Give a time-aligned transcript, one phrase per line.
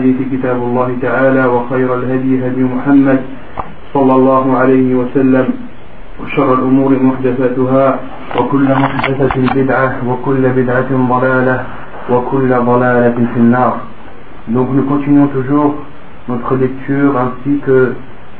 [0.00, 3.20] الحديث كتاب الله تعالى وخير الهدي هدي محمد
[3.94, 5.46] صلى الله عليه وسلم
[6.20, 7.86] وشر الأمور محدثاتها
[8.38, 11.56] وكل محدثة بدعة وكل بدعة ضلالة
[12.12, 13.74] وكل ضلالة في النار
[14.48, 15.74] Donc nous continuons toujours
[16.28, 17.92] notre lecture ainsi que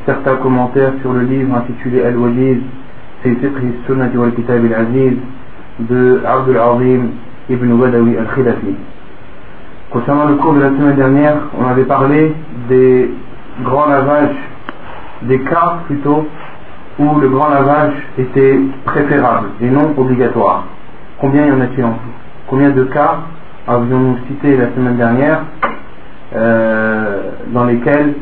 [0.07, 2.61] certains commentaires sur le livre intitulé Al-Wajiz
[3.23, 5.15] في فقه السنة والكتاب العزيز
[5.91, 7.03] de Abdul Azim
[7.51, 8.75] ibn Wadawi al-Khilafi.
[9.91, 12.33] Concernant le cours de la semaine dernière, on avait parlé
[12.69, 13.11] des
[13.65, 14.37] grands lavages,
[15.23, 16.29] des cas plutôt,
[17.01, 20.65] où le grand lavage était préférable et non obligatoire.
[21.19, 22.12] Combien y en a-t-il en tout?
[22.47, 23.19] Combien de cas
[23.67, 25.41] avions-nous cité la semaine dernière
[26.37, 28.15] euh, dans lesquels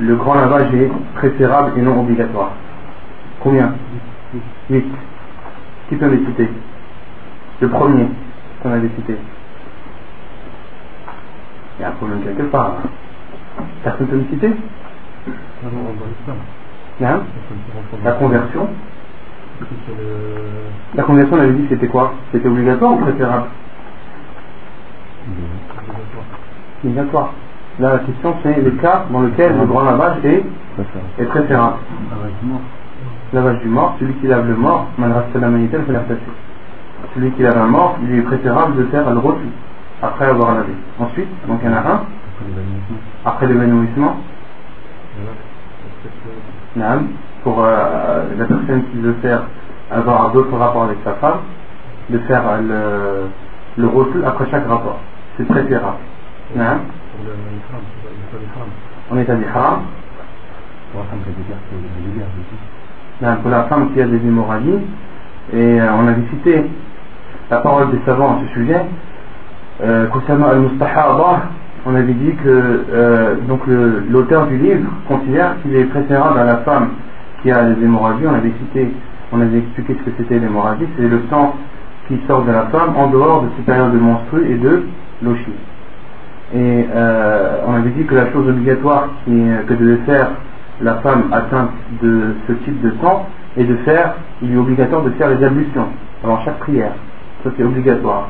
[0.00, 2.50] le grand lavage est préférable et non obligatoire?
[3.40, 3.72] Combien?
[4.68, 4.84] 8.
[5.88, 6.50] Qui peut les citer?
[7.62, 8.06] Le premier
[8.62, 9.16] qu'on avait cité.
[11.80, 12.72] Il y a un problème quelque part.
[13.82, 14.52] Personne peut me citer
[17.02, 17.20] Hein
[18.04, 18.68] La conversion
[20.94, 22.12] La conversion, on avait dit que c'était quoi?
[22.32, 23.46] C'était obligatoire ou préférable?
[26.84, 27.32] Obligatoire.
[27.78, 30.44] Là, la question, c'est les cas dans lesquels le grand lavage est,
[31.18, 31.76] est préférable.
[33.32, 36.02] Lavage du mort, celui qui lave le mort, malgré la manitel, fait la
[37.14, 39.48] Celui qui lave un mort, il est préférable de faire le rôti
[40.02, 40.72] après avoir lavé.
[40.98, 42.02] Ensuite, donc il y en a un,
[43.24, 44.16] après l'évanouissement,
[47.42, 49.42] pour euh, la personne qui veut faire
[49.90, 51.40] avoir d'autres rapports avec sa femme,
[52.10, 53.28] de faire le,
[53.78, 54.98] le rôti après chaque rapport.
[55.36, 55.98] C'est préférable.
[59.10, 59.80] On est à l'ihram.
[63.42, 64.80] Pour la femme qui a des hémorragies,
[65.52, 66.64] et euh, on avait cité
[67.50, 68.86] la parole des savants à ce sujet,
[69.82, 71.42] euh, concernant Al-Mustahaba,
[71.86, 73.34] on avait dit que euh,
[74.10, 76.90] l'auteur du livre considère qu'il est préférable à la femme
[77.42, 78.24] qui a des hémorragies.
[78.26, 78.92] On avait cité,
[79.32, 81.54] on avait expliqué ce que c'était l'hémorragie, c'est le sang
[82.08, 84.82] qui sort de la femme en dehors de ses périodes de menstru et de
[85.22, 85.52] l'oshi.
[86.54, 90.30] Et euh, on avait dit que la chose obligatoire que devait faire
[90.82, 91.70] la femme atteinte
[92.02, 93.26] de ce type de sang
[93.56, 95.86] est de faire, il est obligatoire de faire les ablutions
[96.22, 96.92] avant chaque prière.
[97.44, 98.28] Ça c'est obligatoire.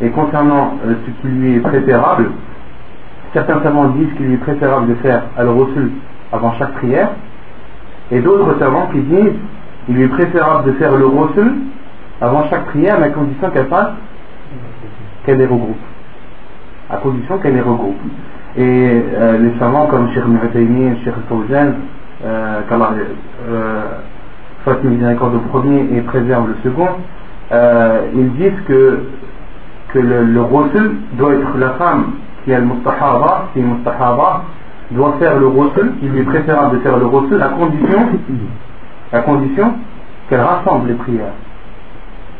[0.00, 2.30] Et concernant euh, ce qui lui est préférable,
[3.32, 5.90] certains savants disent qu'il lui est préférable de faire al-Rasul
[6.32, 7.10] avant chaque prière,
[8.10, 9.34] et d'autres savants qui disent
[9.86, 11.52] qu'il lui est préférable de faire le Rasul
[12.20, 13.90] avant chaque prière, mais à condition qu'elle fasse,
[15.24, 15.76] qu'elle les regroupe.
[16.90, 17.98] À condition qu'elle les regroupe.
[18.56, 21.74] Et euh, les savants comme Cheikh Mu'taymi, Cheikh Fawzan,
[22.24, 22.92] euh, qu'Allah
[23.48, 23.82] euh,
[24.64, 26.88] fasse miséricorde au premier et préserve le second,
[27.52, 29.00] euh, ils disent que,
[29.96, 30.42] que le, le
[31.14, 32.12] doit être la femme
[32.44, 34.42] qui a le mustahaba, qui est mustahaba,
[34.90, 38.08] doit faire le rosul, il lui est préférable de faire le rosul à condition,
[39.12, 39.72] à condition
[40.28, 41.32] qu'elle rassemble les prières.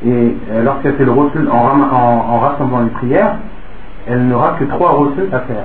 [0.04, 3.36] Et euh, lorsqu'elle fait le rosul en, rassemblant les prières,
[4.06, 5.64] elle n'aura que trois rosuls à faire.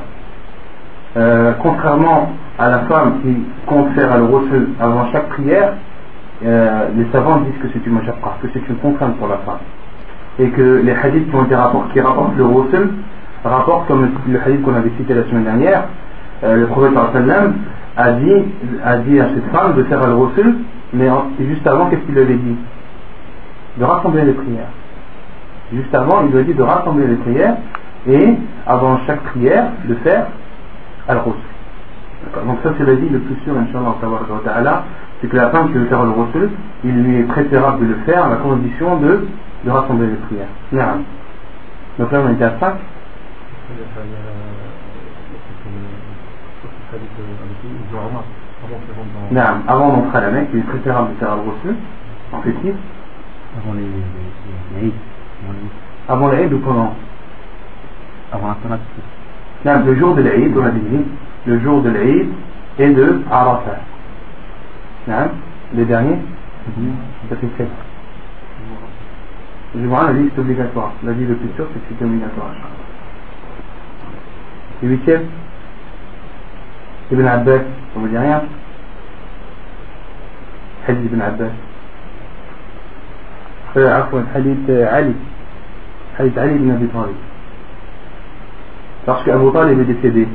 [1.17, 3.35] Euh, contrairement à la femme qui
[3.67, 5.73] compte faire le rosul avant chaque prière,
[6.43, 9.59] euh, les savants disent que c'est une mashaqqa, que c'est une contrainte pour la femme.
[10.39, 11.55] Et que les hadiths qui, ont été
[11.93, 12.89] qui rapportent le rosul
[13.43, 15.83] rapportent comme le hadith qu'on avait cité la semaine dernière,
[16.43, 16.93] euh, le prophète
[17.97, 18.33] a dit,
[18.83, 20.55] a dit à cette femme de faire le rosul,
[20.93, 21.07] mais
[21.39, 22.55] juste avant, qu'est-ce qu'il avait dit?
[23.77, 24.69] De rassembler les prières.
[25.73, 27.55] Juste avant, il lui a dit de rassembler les prières
[28.07, 28.33] et
[28.65, 30.27] avant chaque prière de faire
[31.07, 31.39] al-rosul.
[32.45, 34.83] Donc ça c'est le dit le plus sûr, Inch'Allah,
[35.19, 36.49] c'est que la femme qui veut faire le rosul,
[36.83, 39.27] il lui est préférable de le faire à la condition de,
[39.63, 40.47] de rassembler les prières.
[40.71, 40.97] Yeah.
[41.99, 42.75] Donc là, on était à 5.
[49.31, 51.75] Non, avant d'entrer à la Mecque, il est préférable de faire un reçu,
[52.31, 54.93] en fait Avant les, les,
[56.07, 56.93] Avant l'Aïd ou pendant?
[58.31, 58.79] Avant la salat.
[59.65, 61.05] Non, le jour de l'Aïd, on a dit,
[61.45, 62.29] le jour de l'Aïd
[62.79, 63.79] et de Arafat.
[65.07, 65.29] Non,
[65.75, 66.15] le dernier
[66.77, 66.89] mmh.
[67.29, 67.67] Ça fait 7.
[69.75, 70.93] Jumu'ah, la vie c'est obligatoire.
[71.03, 72.51] La vie le plus sûr, c'est que c'est obligatoire.
[74.83, 75.27] Et huitième,
[77.11, 77.61] Ibn Abbas,
[77.95, 78.43] on ne dit rien.
[80.87, 81.51] Hadith Ibn Abbas.
[83.77, 84.03] Euh,
[84.35, 85.15] hadith euh, Ali.
[86.17, 87.15] Hadith Ali ibn Abi Talib.
[89.07, 90.27] Lorsque Abu Talib est décédé,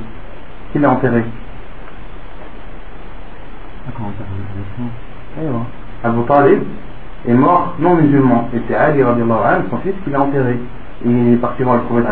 [0.72, 1.24] qui l'a enterré?
[6.02, 6.62] Abu Talib
[7.25, 9.01] est mort non musulman et c'est Ali
[9.69, 10.59] son fils qui l'a enterré.
[11.05, 12.05] il est parti voir le prophète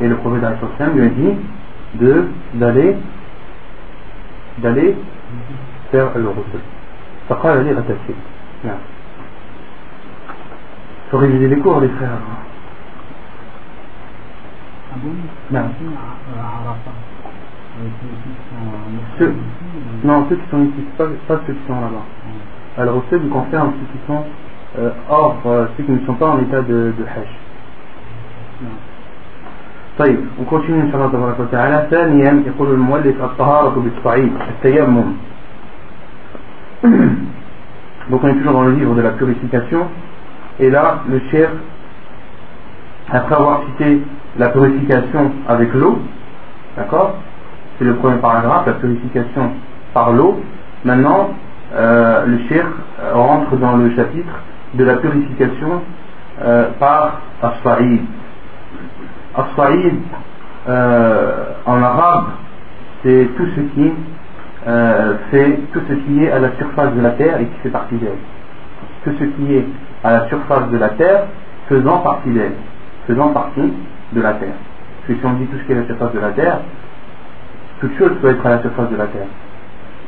[0.00, 1.36] et le prophète lui a dit
[1.94, 2.96] de d'aller
[4.58, 4.96] d'aller
[5.90, 6.60] faire le ghusl.
[7.28, 8.14] فقال لي غتغتسل.
[8.64, 8.78] نعم.
[11.10, 12.18] Faut réviser les cours les frères.
[14.92, 15.14] Ah bon
[15.50, 15.60] Non.
[15.60, 16.90] Euh, Arafat.
[17.80, 19.36] Euh, ceux qui sont- Ceux-
[20.04, 22.06] Non, ceux qui sont ici, pas, pas ceux qui sont là-bas.
[22.78, 24.24] Alors ceux qui concernent ceux qui sont
[24.78, 27.28] euh, hors, euh, ceux qui ne sont pas en état de, de hajj.
[28.62, 28.76] Non.
[29.98, 35.12] طيب ونكونتينيو ان شاء الله تبارك وتعالى ثانيا يقول المؤلف الطهارة بالصعيد التيمم
[38.10, 39.88] donc on est toujours dans le livre de la purification
[40.60, 41.50] et là le cher
[43.10, 44.00] après avoir cité
[44.38, 45.98] la purification avec l'eau
[46.76, 47.14] d'accord
[47.78, 49.50] c'est le premier paragraphe la purification
[49.92, 50.40] par l'eau
[50.84, 51.30] maintenant
[51.75, 52.65] euh, le cher
[53.13, 54.33] rentre dans le chapitre
[54.75, 55.81] de la purification
[56.43, 58.01] euh, par as-sa'id
[60.69, 61.31] euh,
[61.65, 62.25] en arabe,
[63.03, 63.91] c'est tout ce qui
[65.31, 67.95] fait tout ce qui est à la surface de la terre et qui fait partie
[67.95, 68.19] d'elle.
[69.03, 69.65] Tout ce qui est
[70.03, 71.25] à la surface de la terre
[71.67, 72.53] faisant partie d'elle,
[73.07, 73.73] faisant partie
[74.13, 74.55] de la terre.
[75.01, 76.59] Parce que si on dit tout ce qui est à la surface de la terre,
[77.81, 79.27] toute chose peut être à la surface de la terre.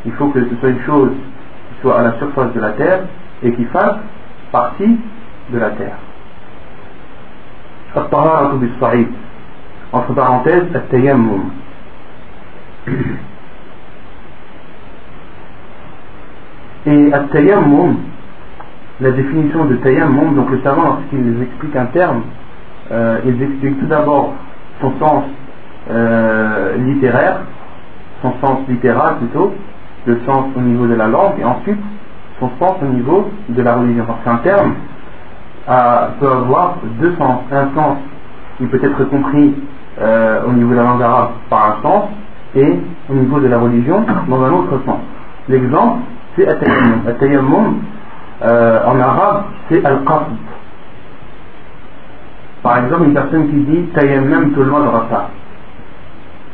[0.05, 1.11] Il faut que ce soit une chose
[1.84, 3.00] soit à la surface de la terre
[3.42, 3.96] et qui fasse
[4.52, 4.98] partie
[5.52, 5.98] de la terre.
[7.96, 9.08] الطهارة بالصعيد
[9.92, 11.42] entre parenthèses التيمم
[16.86, 17.96] et التيمم
[19.00, 22.22] la définition de tayammum donc le savant lorsqu'il explique un terme
[22.92, 24.34] euh, il explique tout d'abord
[24.80, 25.24] son sens
[25.90, 27.38] euh, littéraire
[28.22, 29.54] son sens littéral plutôt
[30.05, 31.79] le sens au niveau de la langue et ensuite
[32.39, 34.73] son sens au niveau de la religion parce qu'un terme
[35.67, 37.39] a- peut avoir deux sens.
[37.51, 37.97] Un sens,
[38.59, 39.55] il peut être compris
[40.01, 42.03] euh, au niveau de la langue arabe par un sens
[42.55, 42.79] et
[43.09, 44.99] au niveau de la religion dans un autre sens.
[45.47, 45.99] L'exemple,
[46.35, 47.07] c'est At-Tayammum.
[47.07, 47.75] At-Tayammum,
[48.43, 50.35] euh, en arabe, c'est Al-Qasd.
[52.61, 55.29] Par exemple, une personne qui dit Tayammam tout le madrasa.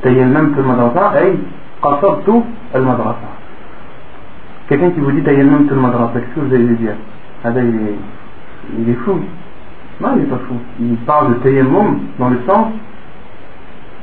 [0.01, 1.11] Tayammam tout le madrasa,
[1.81, 2.31] Qasabtu
[2.73, 3.30] al-madrasa.
[4.71, 6.93] Quelqu'un qui vous dit Tayammam tout le madrasa, qu'est-ce que vous allez lui dire
[7.43, 9.19] Ah ben, il est, il est fou.
[9.99, 10.53] Non, il n'est pas fou.
[10.79, 12.67] Il parle de tayammum dans le sens,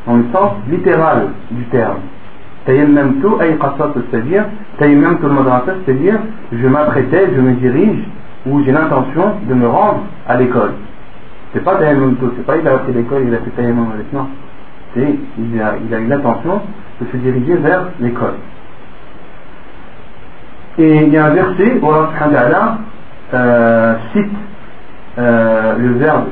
[0.06, 2.00] dans le sens littéral du terme.
[2.66, 4.44] Tayammamtu ay qasat, c'est-à-dire
[4.76, 6.18] tayammamtu al-madrasa, c'est-à-dire
[6.52, 8.04] je m'apprêtais, je me dirige
[8.44, 10.72] ou j'ai l'intention de me rendre à l'école.
[11.54, 14.26] C'est pas tayammamtu, c'est pas il a appris l'école, il a fait tayammum avec non.
[14.92, 16.60] C'est il a, il a eu l'intention
[17.00, 18.34] de se diriger vers l'école.
[20.77, 22.77] Et il y a un verset où Allah subhanahu wa ta'ala
[23.33, 24.31] euh, cite
[25.19, 26.25] euh, le verbe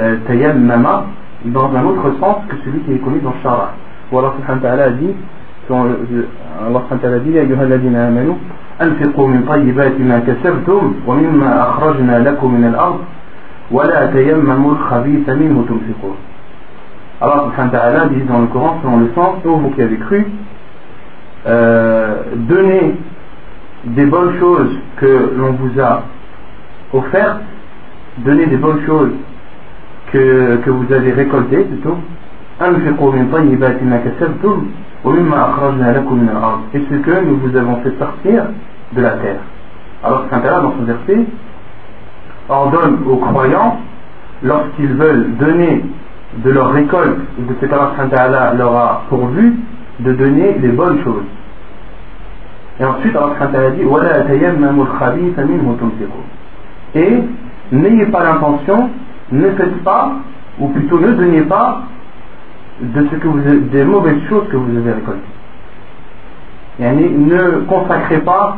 [0.00, 1.04] euh, tayammama
[1.46, 3.72] dans un autre sens que celui qui est connu dans Shara.
[4.12, 5.14] Où Allah subhanahu wa ta'ala a dit,
[5.68, 6.28] dans le- le-
[6.60, 8.34] Allah subhanahu wa ta'ala dit, يا أيها الذين آمنوا
[8.82, 13.00] أنفقوا من طيبات ما كسبتم ومما أخرجنا لكم من الأرض
[13.70, 16.16] ولا تيمموا الخبيث منه تنفقون.
[17.20, 19.96] Allah subhanahu wa ta'ala dit dans le Coran, selon le sens, ô vous qui avez
[19.98, 20.26] cru,
[21.46, 22.94] euh, donnez
[23.95, 26.03] des bonnes choses que l'on vous a
[26.93, 27.41] offertes,
[28.19, 29.11] donnez des bonnes choses
[30.11, 31.97] que, que vous avez récoltées plutôt,
[32.59, 32.65] et
[36.79, 38.45] ce que nous vous avons fait sortir
[38.93, 39.39] de la terre.
[40.03, 41.25] Alors Saint Allah dans son verset
[42.49, 43.79] ordonne aux croyants
[44.43, 45.83] lorsqu'ils veulent donner
[46.43, 49.55] de leur récolte de ce qu'Allah leur a pourvu
[49.99, 51.23] de donner les bonnes choses.
[52.79, 53.81] Et ensuite, Allah a dit
[56.95, 57.23] Et
[57.71, 58.89] n'ayez pas l'intention,
[59.31, 60.11] ne faites pas,
[60.59, 61.81] ou plutôt ne donnez pas
[62.81, 63.27] de ce que
[63.71, 65.21] des mauvaises choses que vous avez récoltées.
[66.79, 68.57] Ne consacrez pas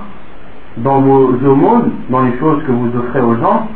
[0.77, 3.67] dans vos aumônes, dans les choses que vous offrez aux gens,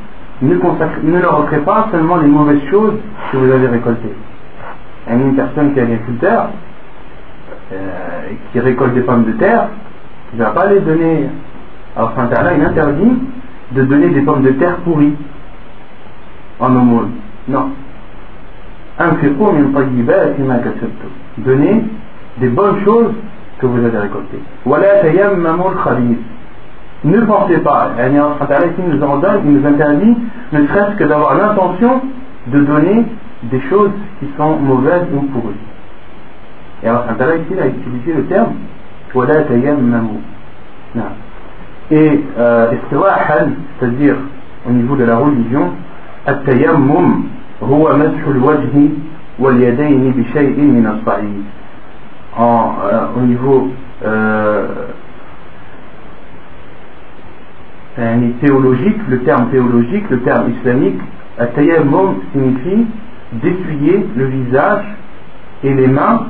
[0.41, 2.95] ne, ne leur offrez pas seulement les mauvaises choses
[3.31, 4.13] que vous avez récoltées.
[5.09, 6.50] Une personne qui est agriculteur,
[7.71, 7.77] euh,
[8.51, 9.69] qui récolte des pommes de terre,
[10.33, 11.29] il ne va pas les donner.
[11.95, 13.19] Alors, saint il interdit
[13.71, 15.13] de donner des pommes de terre pourries
[16.59, 17.11] en aumône.
[17.47, 17.69] Non.
[18.99, 19.09] Un
[21.37, 21.83] Donnez
[22.37, 23.13] des bonnes choses
[23.59, 24.39] que vous avez récoltées.
[27.03, 27.91] Ne pensez pas.
[27.97, 30.15] Allah il nous ordonne, il nous interdit,
[30.51, 32.01] ne serait-ce que d'avoir l'intention
[32.47, 33.05] de donner
[33.43, 35.53] des choses qui sont mauvaises ou pourries.
[36.83, 38.53] Et alors, Allah ici, il a utilisé le terme
[39.14, 40.20] ولا تيمموا.
[40.94, 41.12] Non.
[41.90, 43.47] Et euh, استواحا,
[43.78, 44.16] c'est-à-dire
[44.68, 45.73] au niveau de la religion,
[46.28, 47.25] التيمم
[47.62, 48.75] هو مسح الوجه
[49.38, 51.44] واليدين بشيء من الصعيد
[53.26, 53.70] niveau
[54.04, 54.64] euh,
[58.40, 61.00] théologique, le terme théologique, le terme islamique,
[61.38, 62.87] At-Tayammum signifie
[63.32, 64.85] d'essuyer le visage
[65.64, 66.26] et les mains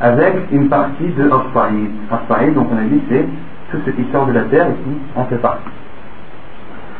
[0.00, 1.90] avec une partie de As-Sa'id.
[2.10, 3.26] As-Sa'id, donc on a dit, c'est
[3.70, 5.70] tout ce qui sort de la terre et qui en fait partie.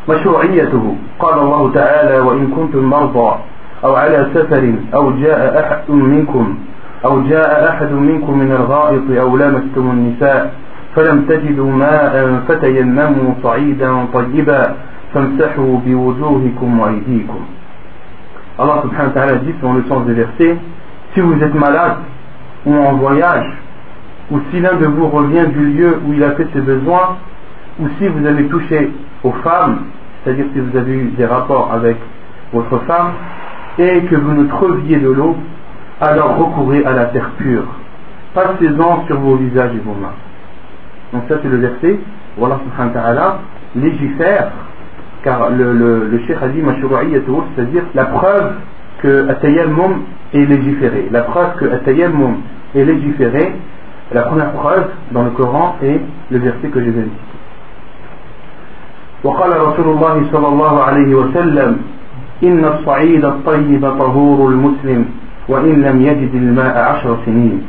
[0.08, 3.30] مشروعيته قال الله تعالى وإن كنتم مرضى
[3.84, 6.54] أو على سفر أو جاء أحد منكم
[7.04, 10.52] أو جاء أحد منكم من الغائط أو لامستم النساء
[10.96, 14.62] فلم تجدوا ماء فتيمموا صعيدا طيبا
[15.14, 17.40] فامسحوا بوجوهكم وأيديكم
[18.54, 20.56] Allah subhanahu wa ta'ala dit dans le sens des versets
[21.12, 21.96] si vous êtes malade
[22.69, 23.51] ou en voyage
[24.31, 27.17] ou si l'un de vous revient du lieu où il a fait ses besoins
[27.79, 28.91] ou si vous avez touché
[29.23, 29.79] aux femmes
[30.23, 31.97] c'est-à-dire si vous avez eu des rapports avec
[32.53, 33.11] votre femme
[33.79, 35.35] et que vous ne trouviez de l'eau
[35.99, 37.65] alors recourez à la terre pure
[38.35, 40.13] passez-en sur vos visages et vos mains
[41.11, 41.99] donc ça c'est le verset
[42.37, 43.39] où Allah subhanahu wa ta'ala
[43.75, 44.51] légifère
[45.23, 46.61] car le, le, le Cheikh a dit
[47.55, 48.53] c'est-à-dire la preuve
[49.01, 51.07] que Atayammum est légiféré.
[51.11, 52.37] La preuve que Atayammum
[52.74, 53.52] est légiféré,
[54.12, 57.10] la première preuve dans le Coran est le verset que j'ai dit.
[59.24, 61.76] وقال رسول الله صلى الله عليه وسلم
[62.44, 65.04] إن الصعيد الطيب طهور المسلم
[65.48, 67.62] وإن لم يجد الماء عشر سنين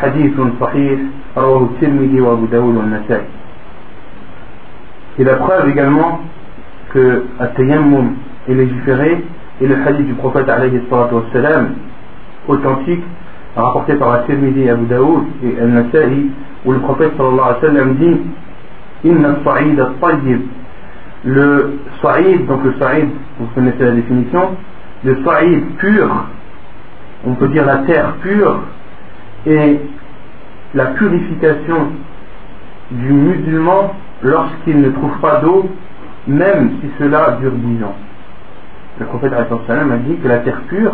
[0.00, 0.98] حديث صحيح
[1.36, 3.26] رواه الترمذي وأبو داود والنسائي
[5.18, 6.20] Et la preuve également
[6.90, 8.14] que At-Tayammum
[8.48, 9.22] est légiféré
[9.60, 10.80] et le hadith du prophète alayhi
[11.32, 11.74] salam
[12.48, 13.02] authentique
[13.55, 16.31] rapporté par At-Tirmidhi Abu Daoud et Al-Nasa'i
[16.65, 18.21] où le prophète sallallahu alayhi wa sallam dit
[19.03, 20.41] Inna sa'id al-tayyib
[21.25, 23.09] le sa'id, donc le sa'id,
[23.39, 24.49] vous connaissez la définition,
[25.03, 26.07] le sa'id pur,
[27.25, 28.59] on peut dire la terre pure,
[29.47, 29.79] et
[30.75, 31.87] la purification
[32.91, 35.69] du musulman lorsqu'il ne trouve pas d'eau,
[36.27, 37.95] même si cela dure dix ans.
[38.99, 39.43] Le prophète a
[39.97, 40.93] dit que la terre pure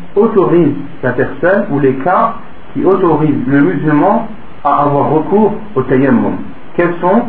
[0.15, 2.35] autorisent la personne ou les cas
[2.73, 4.27] qui autorisent le musulman
[4.63, 6.37] à avoir recours au tayammum.
[6.75, 7.23] Quelles sont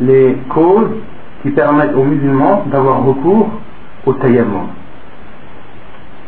[0.00, 0.90] les causes
[1.42, 3.48] qui permettent aux musulmans d'avoir recours
[4.06, 4.68] au tayammum.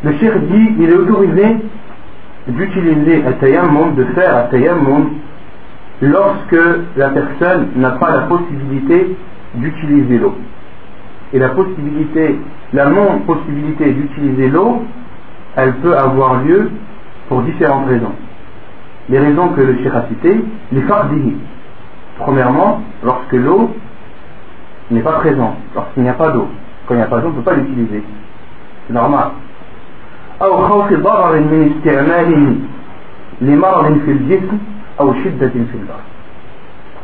[0.04, 1.56] Le shir dit il est autorisé
[2.48, 5.08] d'utiliser un tayammum, de faire un tayammum
[6.02, 6.58] lorsque
[6.96, 9.16] la personne n'a pas la possibilité
[9.54, 10.34] d'utiliser l'eau.
[11.32, 12.38] Et la possibilité,
[12.72, 14.82] la non-possibilité d'utiliser l'eau,
[15.56, 16.70] elle peut avoir lieu
[17.28, 18.12] pour différentes raisons.
[19.08, 21.36] Les raisons que le shir a citées, les fardihi.
[22.18, 23.70] Premièrement, lorsque l'eau
[24.90, 26.48] n'est pas présente, lorsqu'il n'y a pas d'eau.
[26.86, 28.02] Quand il n'y a pas d'eau, on ne peut pas l'utiliser.
[28.86, 29.30] C'est normal.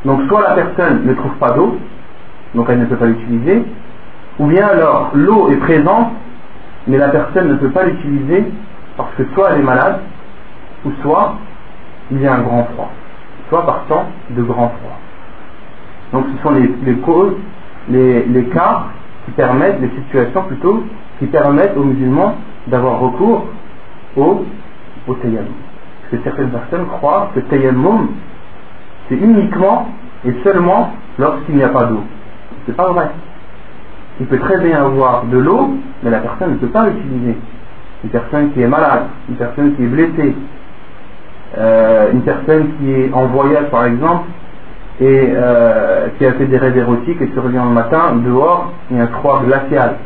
[0.04, 1.76] donc soit la personne ne trouve pas d'eau
[2.54, 3.62] donc elle ne peut pas l'utiliser
[4.38, 6.08] ou bien alors l'eau est présente
[6.86, 8.44] mais la personne ne peut pas l'utiliser
[8.96, 10.00] parce que soit elle est malade
[10.84, 11.34] ou soit
[12.10, 12.90] il y a un grand froid
[13.48, 14.98] soit par temps de grand froid
[16.12, 17.36] donc ce sont les, causes
[17.88, 18.84] les, cas
[19.24, 20.84] qui permettent, les situations plutôt,
[21.18, 22.34] qui permettent aux musulmans
[22.66, 23.46] d'avoir recours
[24.16, 24.44] au,
[25.08, 25.46] au tayammum.
[26.02, 28.08] Parce que certaines personnes croient que tayammum,
[29.08, 29.88] c'est uniquement
[30.24, 32.02] et seulement lorsqu'il n'y a pas d'eau.
[32.66, 33.10] C'est pas vrai.
[34.22, 35.74] Il peut très bien avoir de l'eau,
[36.04, 37.36] mais la personne ne peut pas l'utiliser.
[38.04, 40.36] Une personne qui est malade, une personne qui est blessée,
[41.58, 44.26] euh, une personne qui est en voyage par exemple,
[45.00, 48.98] et euh, qui a fait des rêves érotiques et se revient le matin, dehors, il
[48.98, 49.96] y a un froid glacial.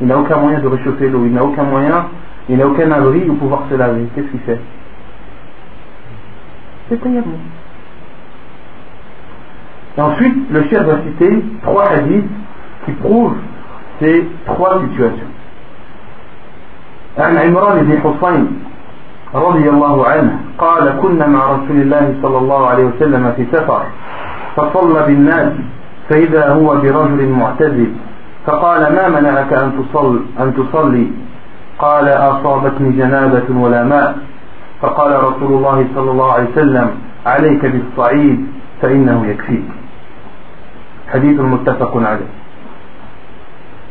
[0.00, 2.06] Il n'a aucun moyen de réchauffer l'eau, il n'a aucun moyen,
[2.48, 4.06] il n'a aucun abri où pouvoir se laver.
[4.14, 4.60] Qu'est-ce qu'il fait?
[6.88, 7.32] C'est tayammum.
[9.98, 12.30] Et ensuite, le chef va citer trois hadiths
[12.84, 13.34] qui prouvent
[14.00, 15.32] ces trois situations.
[17.18, 18.46] عن عمران بن حصين
[19.34, 23.82] رضي الله عنه قال كنا مع رسول الله صلى الله عليه وسلم في سفر
[24.56, 25.52] فصلى بالناس
[26.10, 27.90] فإذا هو برجل معتزل
[28.46, 31.06] فقال ما منعك أن, تصل أن تصلي
[31.78, 34.18] قال أصابتني جنابة ولا ماء
[34.80, 36.90] فقال رسول الله صلى الله عليه وسلم
[37.26, 38.46] عليك بالصعيد
[38.82, 39.68] فإنه يكفيك
[41.06, 42.26] Hadith al-Muttafaqun alayh.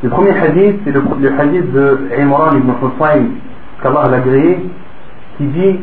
[0.04, 3.24] Le premier hadith, c'est le, le, hadith de Imran ibn Hussein,
[3.82, 4.60] qu'Allah l'a agréé,
[5.38, 5.80] qui dit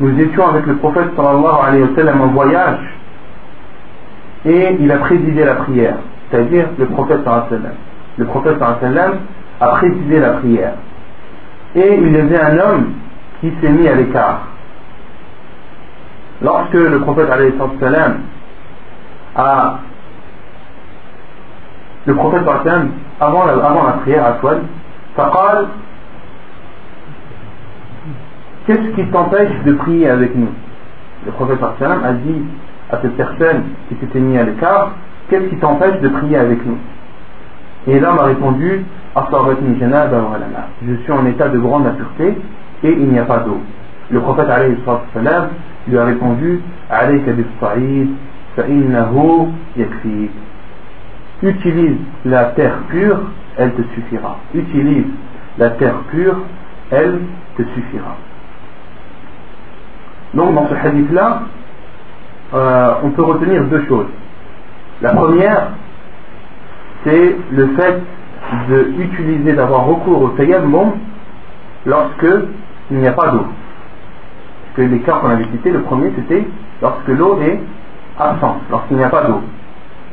[0.00, 2.78] Nous étions avec le prophète sallallahu alayhi wa sallam en voyage
[4.44, 5.96] et il a présidé la prière,
[6.30, 7.76] c'est-à-dire le prophète sallallahu alayhi wa sallam.
[8.18, 9.18] Le prophète sallallahu alayhi wa sallam
[9.60, 10.74] a présidé la prière.
[11.74, 12.92] Et il y avait un homme
[13.40, 14.42] qui s'est mis à l'écart.
[16.42, 18.14] Lorsque le prophète alayhi wa sallam
[19.34, 19.78] a
[22.06, 24.59] le prophète sallam avant la, avant la prière à Swad,
[25.17, 25.65] فقال
[28.67, 30.49] Qu'est-ce qui t'empêche de prier avec nous
[31.25, 32.43] Le prophète sallam a dit
[32.91, 34.91] à cette personne qui s'était mis à l'écart
[35.29, 36.77] Qu'est-ce qui t'empêche de prier avec nous
[37.87, 38.85] Et l'homme a répondu
[39.15, 42.37] Je suis en état de grande impureté
[42.83, 43.59] et il n'y a pas d'eau.
[44.11, 44.47] Le prophète
[45.13, 45.47] sallam
[45.87, 46.61] lui a répondu
[51.42, 53.20] Utilise la terre pure,
[53.58, 54.38] elle te suffira.
[54.54, 55.06] Utilise
[55.58, 56.36] la terre pure,
[56.90, 57.20] elle
[57.56, 58.16] te suffira.
[60.34, 61.42] Donc dans ce hadith-là,
[62.54, 64.06] euh, on peut retenir deux choses.
[65.02, 65.72] La première,
[67.04, 68.02] c'est le fait
[68.96, 70.92] d'utiliser, d'avoir recours au tayammum
[71.84, 72.26] lorsque
[72.90, 73.44] il n'y a pas d'eau.
[73.44, 76.46] Parce que les cas qu'on avait cités, le premier c'était
[76.80, 77.60] lorsque l'eau est
[78.18, 79.40] absente, lorsqu'il n'y a pas d'eau.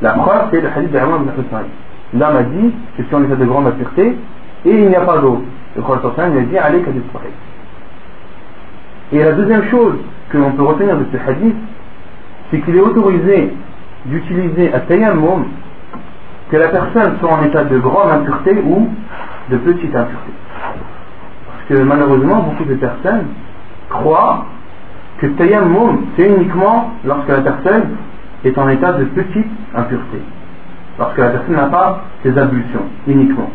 [0.02, 3.36] La preuve, c'est le hadith de Imam ibn L'homme a dit, je suis en état
[3.36, 4.16] de grande impureté,
[4.64, 5.42] et il n'y a pas d'eau.
[5.76, 6.90] Le Prophète lui a dit, allez qu'à
[9.12, 9.96] Et la deuxième chose
[10.30, 11.56] que l'on peut retenir de ce hadith,
[12.50, 13.52] c'est qu'il est autorisé
[14.06, 15.44] d'utiliser à tayammum
[16.50, 18.88] que la personne soit en état de grande impureté ou
[19.50, 20.32] de petite impureté.
[21.46, 23.26] Parce que malheureusement, beaucoup de personnes
[23.88, 24.44] croient
[25.18, 27.82] que tayammum, c'est uniquement lorsque la personne
[28.44, 30.18] est en état de petite impureté.
[30.98, 33.50] Lorsque la personne n'a pas ses ablutions, uniquement.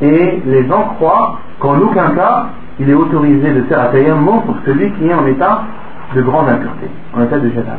[0.00, 2.46] Et les gens croient qu'en aucun cas,
[2.80, 5.62] il est autorisé de faire un tayammum pour celui qui est en état
[6.14, 7.78] de grande impureté, en état de jadala.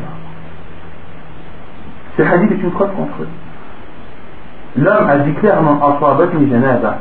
[2.17, 3.27] Ce hadith est une preuve contre eux.
[4.75, 5.79] L'homme a dit clairement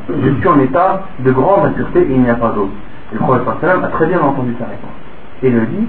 [0.09, 2.71] Je suis en état de grande impureté et il n'y a pas d'eau.
[3.13, 4.91] Le prophète a très bien entendu sa réponse.
[5.43, 5.89] Et le dit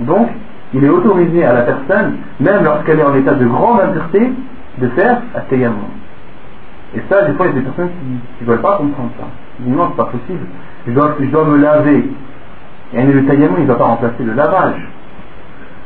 [0.00, 0.28] Donc,
[0.73, 4.31] il est autorisé à la personne, même lorsqu'elle est en état de grande impureté,
[4.79, 5.77] de faire un tayammum.
[6.95, 7.89] Et ça, des fois, il y a des personnes
[8.37, 9.25] qui ne veulent pas comprendre ça.
[9.59, 10.45] Ils disent non, c'est pas possible.
[10.87, 12.09] Je dois, je dois me laver.
[12.93, 14.87] Et le tayammum, il ne va pas remplacer le lavage.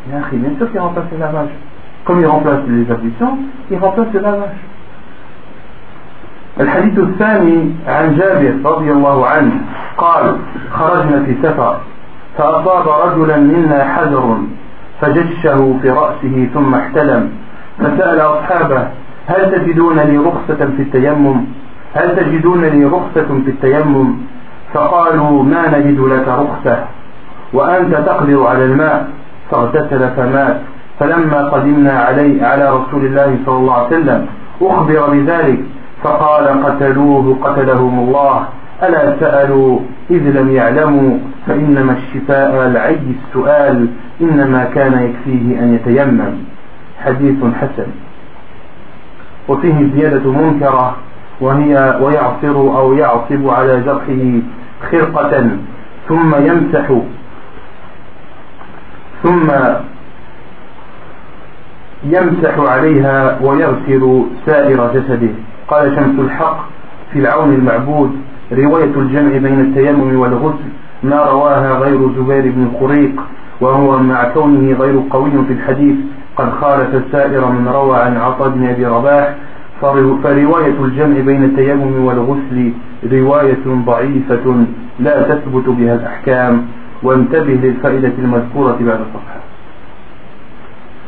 [0.07, 0.21] Bien
[0.57, 1.49] sûr qu'il remplace le lavage.
[2.05, 3.37] Comme il remplace les ablutions,
[3.69, 4.57] il remplace le lavage.
[6.59, 9.51] الحديث الثاني عن جابر رضي الله عنه
[9.97, 10.37] قال
[10.71, 11.77] خرجنا في سفر
[12.37, 14.37] فأصاب رجلا منا حجر
[15.02, 17.30] فجشه في رأسه ثم احتلم.
[17.78, 18.88] فسأل أصحابه
[19.26, 21.44] هل تجدون لي رخصة في التيمم؟
[21.94, 24.14] هل تجدون لي رخصة في التيمم؟
[24.74, 26.84] فقالوا ما نجد لك رخصة.
[27.52, 29.08] وأنت تقدر على الماء.
[29.50, 30.56] فاغتسل فمات.
[31.00, 34.26] فلما قدمنا علي على رسول الله صلى الله عليه وسلم
[34.62, 35.60] أخبر بذلك.
[36.02, 38.44] فقال قتلوه قتلهم الله.
[38.82, 43.88] ألا سألوا إذ لم يعلموا فإنما الشفاء العي السؤال
[44.20, 46.34] إنما كان يكفيه أن يتيمم.
[47.04, 47.86] حديث حسن.
[49.48, 50.96] وفيه زيادة منكرة
[51.40, 54.40] وهي ويعصر أو يعصب على جرحه
[54.90, 55.48] خرقة
[56.08, 56.92] ثم يمسح
[59.22, 59.50] ثم
[62.04, 65.34] يمسح عليها ويغسل سائر جسده.
[65.68, 66.58] قال شمس الحق
[67.12, 68.16] في العون المعبود
[68.52, 70.70] رواية الجمع بين التيمم والغسل
[71.02, 73.22] ما رواها غير زبير بن خريق
[73.60, 75.96] وهو مع كونه غير قوي في الحديث
[76.36, 79.34] قد خالف سائر من روى عن عطاء بن أبي رباح.
[79.80, 82.72] فرواية الجمع بين التيمم والغسل
[83.12, 84.66] رواية ضعيفة
[85.00, 86.62] لا تثبت بها الأحكام.
[87.02, 89.42] وانتبه للفائدة المذكورة بعد الصفحة.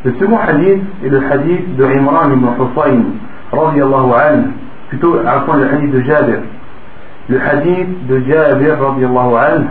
[0.04, 0.10] Le
[1.30, 3.04] hadith de Imran ibn Hussein,
[3.50, 4.50] radiallahu anhu,
[4.90, 6.40] plutôt avant le hadith de Jabir.
[7.28, 9.66] Le hadith de Jabir, radiallahu anhu,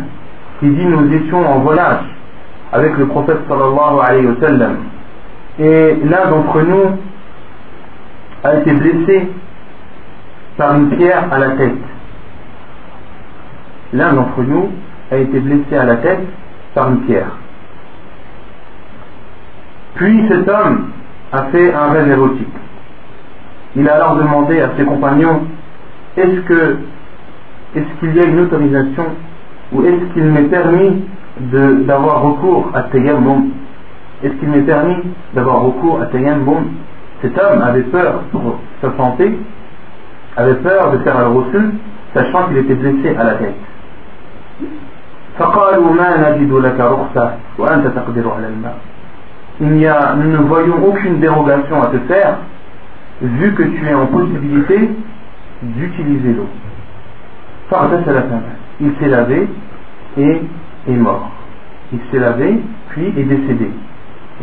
[0.59, 2.05] qui dit Nous étions en voyage
[2.71, 4.77] avec le prophète sallallahu alayhi wa sallam.
[5.59, 6.97] Et l'un d'entre nous
[8.43, 9.29] a été blessé
[10.57, 11.77] par une pierre à la tête.
[13.93, 14.69] L'un d'entre nous
[15.11, 16.21] a été blessé à la tête
[16.73, 17.37] par une pierre.
[19.95, 20.89] Puis cet homme
[21.31, 22.47] a fait un rêve érotique.
[23.75, 25.41] Il a alors demandé à ses compagnons
[26.17, 26.77] est-ce que
[27.75, 29.05] est-ce qu'il y a une autorisation
[29.71, 31.03] ou est-ce qu'il m'est permis
[31.85, 33.49] d'avoir recours à Tayammum?
[34.23, 34.97] Est-ce qu'il m'est permis
[35.33, 36.65] d'avoir recours à Tayammum?
[37.21, 39.37] Cet homme avait peur pour sa santé,
[40.35, 41.71] avait peur de faire le refus,
[42.13, 43.55] sachant qu'il était blessé à la tête.
[49.59, 52.37] Il n'y a, nous ne voyons aucune dérogation à te faire,
[53.21, 54.89] vu que tu es en possibilité
[55.63, 56.47] d'utiliser l'eau.
[58.79, 59.47] Il s'est lavé
[60.17, 60.41] et
[60.89, 61.31] est mort.
[61.91, 63.69] Il s'est lavé puis est décédé.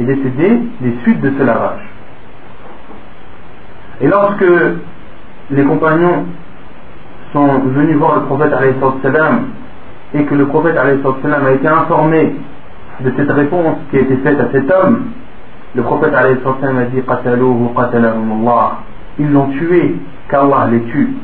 [0.00, 1.80] Est décédé des suites de ce lavage.
[4.00, 4.44] Et lorsque
[5.50, 6.24] les compagnons
[7.32, 8.52] sont venus voir le prophète
[10.14, 12.34] et que le prophète a été informé
[13.00, 15.04] de cette réponse qui a été faite à cet homme,
[15.74, 17.02] le prophète a dit
[19.18, 19.96] Ils l'ont tué,
[20.28, 21.14] qu'Allah les tue.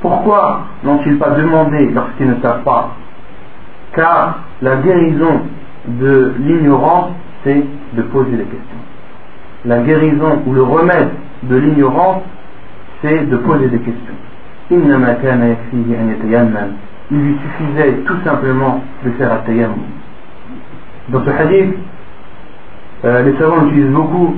[0.00, 2.90] Pourquoi n'ont-ils pas demandé lorsqu'ils ne savent pas
[3.94, 5.42] Car la guérison
[5.86, 7.10] de l'ignorance,
[7.44, 8.78] c'est de poser des questions.
[9.66, 11.10] La guérison ou le remède
[11.42, 12.22] de l'ignorance,
[13.02, 14.14] c'est de poser des questions.
[14.70, 14.78] Il
[17.18, 19.74] lui suffisait tout simplement de faire un.
[21.10, 21.74] Dans ce hadith,
[23.04, 24.36] euh, les savants l'utilisent beaucoup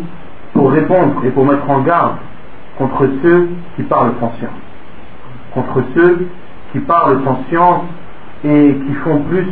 [0.54, 2.16] pour répondre et pour mettre en garde
[2.78, 4.50] contre ceux qui parlent sans science.
[5.52, 6.26] Contre ceux
[6.72, 7.82] qui parlent sans science
[8.44, 9.46] et qui font plus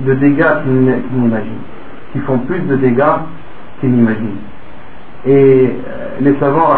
[0.00, 1.64] de dégâts qu'ils n'imaginent.
[2.12, 3.04] Qui font plus de dégâts
[3.80, 4.38] qu'ils n'imaginent.
[5.26, 6.74] Et euh, les savants,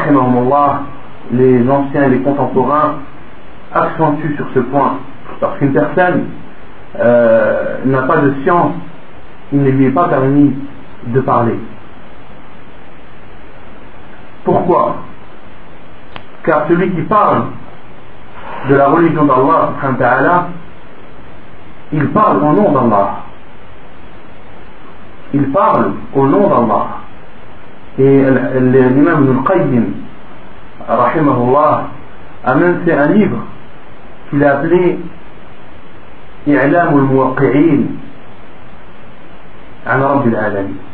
[1.33, 2.97] les anciens et les contemporains,
[3.73, 4.99] accentuent sur ce point.
[5.41, 6.25] Parce qu'une personne
[6.99, 8.73] euh, n'a pas de science,
[9.53, 10.53] il ne lui est pas permis
[11.07, 11.59] de parler.
[14.45, 14.97] Pourquoi
[16.45, 17.45] Car celui qui parle
[18.69, 20.49] de la religion d'Allah,
[21.93, 23.09] il parle au nom d'Allah.
[25.35, 26.87] Il parle au nom d'Allah.
[27.99, 28.25] Et
[28.61, 29.85] l'imam Ibn al-Qayyim,
[30.89, 31.83] rahimahullah,
[32.45, 33.39] a même fait un livre
[34.31, 34.99] qu'il a appelé
[36.49, 37.99] إعلام الموقعين
[39.87, 40.92] عن رب العالمين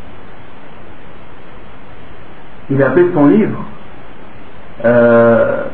[2.71, 3.65] il appelle son livre
[4.85, 5.65] euh,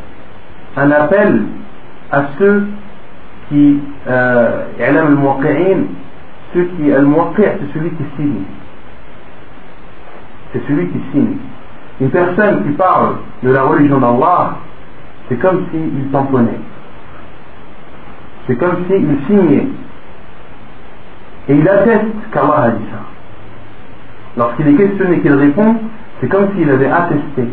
[0.76, 1.42] un appel
[2.10, 2.66] à ceux
[3.48, 4.64] qui euh,
[6.52, 8.42] ceux qui c'est celui qui signe.
[10.52, 11.36] C'est celui qui signe.
[12.00, 14.56] Une personne qui parle de la religion d'Allah
[15.28, 16.60] c'est comme s'il tamponnait.
[18.46, 19.68] C'est comme s'il signait.
[21.48, 23.00] Et il atteste qu'Allah a dit ça.
[24.36, 25.76] Lorsqu'il est questionné qu'il répond
[26.20, 27.48] c'est comme s'il avait attesté,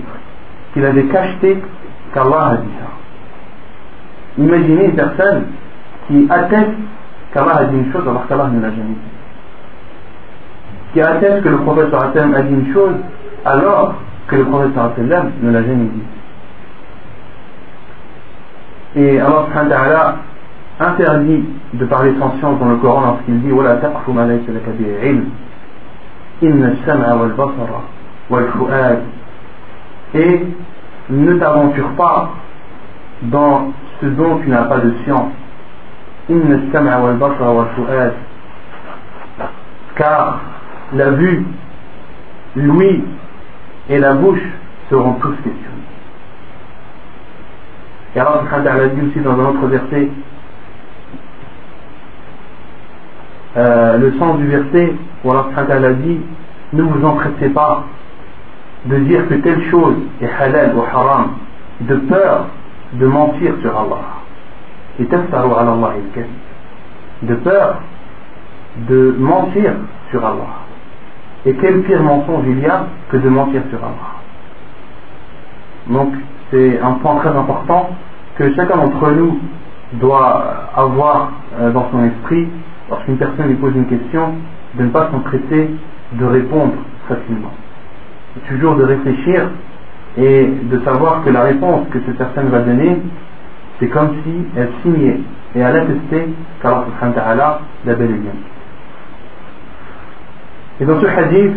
[0.73, 1.61] qu'il avait cacheté
[2.13, 4.41] qu'Allah a dit ça.
[4.41, 5.43] Imaginez une personne
[6.07, 6.71] qui atteste
[7.33, 9.11] qu'Allah a dit une chose alors qu'Allah ne l'a jamais dit.
[10.93, 12.95] Qui atteste que le prophète a dit une chose
[13.45, 13.95] alors
[14.27, 16.03] que le prophète ne l'a jamais dit.
[18.95, 20.15] Et Allah subhanahu
[20.79, 21.43] interdit
[21.73, 24.71] de parler sans science dans le Coran lorsqu'il dit «Wa taqfu ma laysa laka
[26.41, 26.69] inna
[27.37, 27.81] Basara.»
[30.13, 30.45] et
[31.09, 32.29] ne t'aventure pas
[33.23, 35.31] dans ce dont tu n'as pas de science.
[39.95, 40.39] Car
[40.93, 41.45] la vue
[42.55, 43.03] l'ouïe
[43.89, 44.41] et la bouche
[44.89, 45.57] seront tous questionnés.
[48.15, 50.09] Et Allah a dit aussi dans un autre verset
[53.57, 56.19] euh, le sens du verset où Allah a dit
[56.73, 57.83] ne vous empressez pas
[58.85, 61.31] de dire que telle chose est halal ou haram,
[61.81, 62.47] de peur
[62.93, 64.21] de mentir sur Allah.
[64.99, 65.93] Et Allah
[67.21, 67.79] de peur
[68.89, 69.73] de mentir
[70.09, 70.61] sur Allah.
[71.45, 74.19] Et quel pire mensonge il y a que de mentir sur Allah.
[75.87, 76.13] Donc
[76.51, 77.89] c'est un point très important
[78.35, 79.39] que chacun d'entre nous
[79.93, 80.43] doit
[80.75, 82.47] avoir euh, dans son esprit
[82.89, 84.35] lorsqu'une personne lui pose une question,
[84.75, 85.69] de ne pas s'empresser
[86.13, 86.73] de répondre
[87.07, 87.51] facilement
[88.47, 89.49] toujours de réfléchir
[90.17, 92.97] et de savoir que la réponse que cette personne va donner,
[93.79, 95.19] c'est comme si elle signait
[95.55, 96.27] et elle attestait
[96.61, 98.31] qu'Allah subhanahu wa ta'ala l'a bel et bien.
[100.79, 101.53] Et dans ce hadith,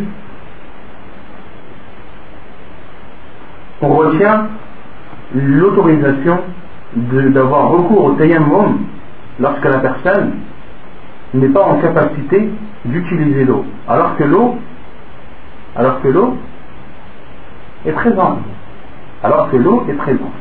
[3.81, 4.49] on retient
[5.35, 6.39] l'autorisation
[6.97, 8.79] d'avoir recours au tayammum
[9.41, 10.33] lorsque la personne
[11.35, 12.51] n'est pas en capacité
[12.85, 13.65] d'utiliser l'eau.
[13.89, 14.57] Alors que l'eau,
[15.77, 16.37] alors que l'eau
[17.86, 18.40] est présente,
[19.24, 20.34] alors que l'eau est présente.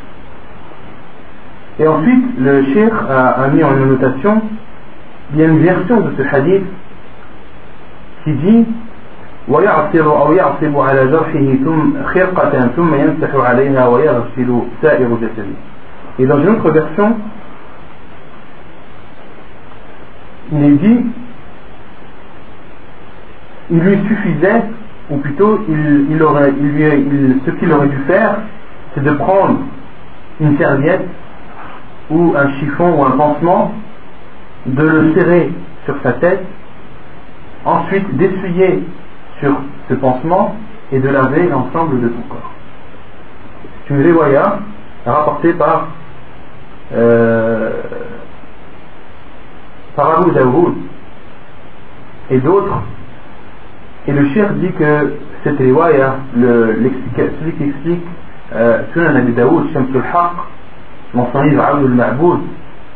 [1.78, 4.42] Et ensuite, le cheikh a, mis en notation,
[5.32, 6.64] il y a une version de ce hadith
[8.24, 8.66] qui dit
[9.48, 15.56] ويعصر أو يعصب على جرحه ثم خرقة ثم يمسح عليها ويغسل سائر جسده.
[16.18, 17.16] Et dans une autre version,
[20.52, 21.00] il est dit,
[23.70, 24.62] il lui suffisait,
[25.13, 26.51] ou plutôt, il, aurait,
[27.45, 28.37] ce qu'il aurait dû faire,
[28.93, 29.59] c'est de prendre
[30.41, 31.05] une serviette
[32.09, 33.73] ou un chiffon ou un pansement,
[34.65, 35.51] de le serrer
[35.85, 36.43] sur sa tête,
[37.63, 38.83] ensuite d'essuyer
[39.39, 39.55] sur
[39.87, 40.55] ce pansement
[40.91, 42.51] et de laver l'ensemble de son corps.
[43.87, 44.59] C'est une riwaya
[45.05, 45.89] rapportée par,
[46.95, 47.71] euh,
[49.95, 50.31] Abu
[52.31, 52.81] et d'autres.
[54.07, 55.13] Et le shir dit que
[55.43, 56.77] cette riwaya, le-
[57.15, 58.03] celui qui explique
[58.55, 60.31] euh, Sunan Abi Daoud, Shamsul Haq,
[61.13, 62.39] dans son livre Abdul Ma'boud,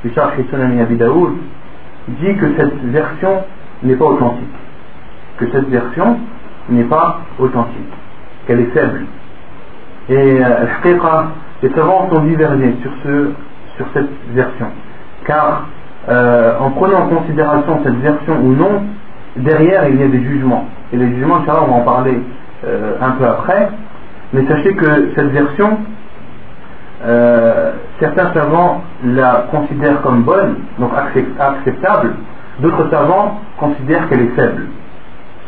[0.03, 1.33] du Sharh Sunan Abi Daoud,
[2.09, 3.43] dit que cette version
[3.83, 4.47] n'est pas authentique.
[5.37, 6.17] Que cette version
[6.69, 7.93] n'est pas authentique.
[8.45, 9.05] Qu'elle est faible.
[10.09, 10.65] Et euh,
[11.63, 13.31] les savants sont divergés sur, ce,
[13.77, 14.67] sur cette version.
[15.25, 15.65] Car
[16.09, 18.83] euh, en prenant en considération cette version ou non,
[19.39, 20.65] derrière il y a des jugements.
[20.93, 22.19] Et les jugements, Inch'Allah, on va en parler
[22.65, 23.69] euh, un peu après.
[24.33, 25.77] Mais sachez que cette version,
[27.05, 32.15] euh, certains savants la considèrent comme bonne, donc accep- acceptable.
[32.59, 34.63] D'autres savants considèrent qu'elle est faible.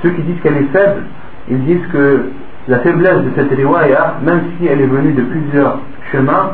[0.03, 1.03] Ceux qui disent qu'elle est faible,
[1.49, 2.29] ils disent que
[2.67, 5.79] la faiblesse de cette riwaya, même si elle est venue de plusieurs
[6.11, 6.51] chemins,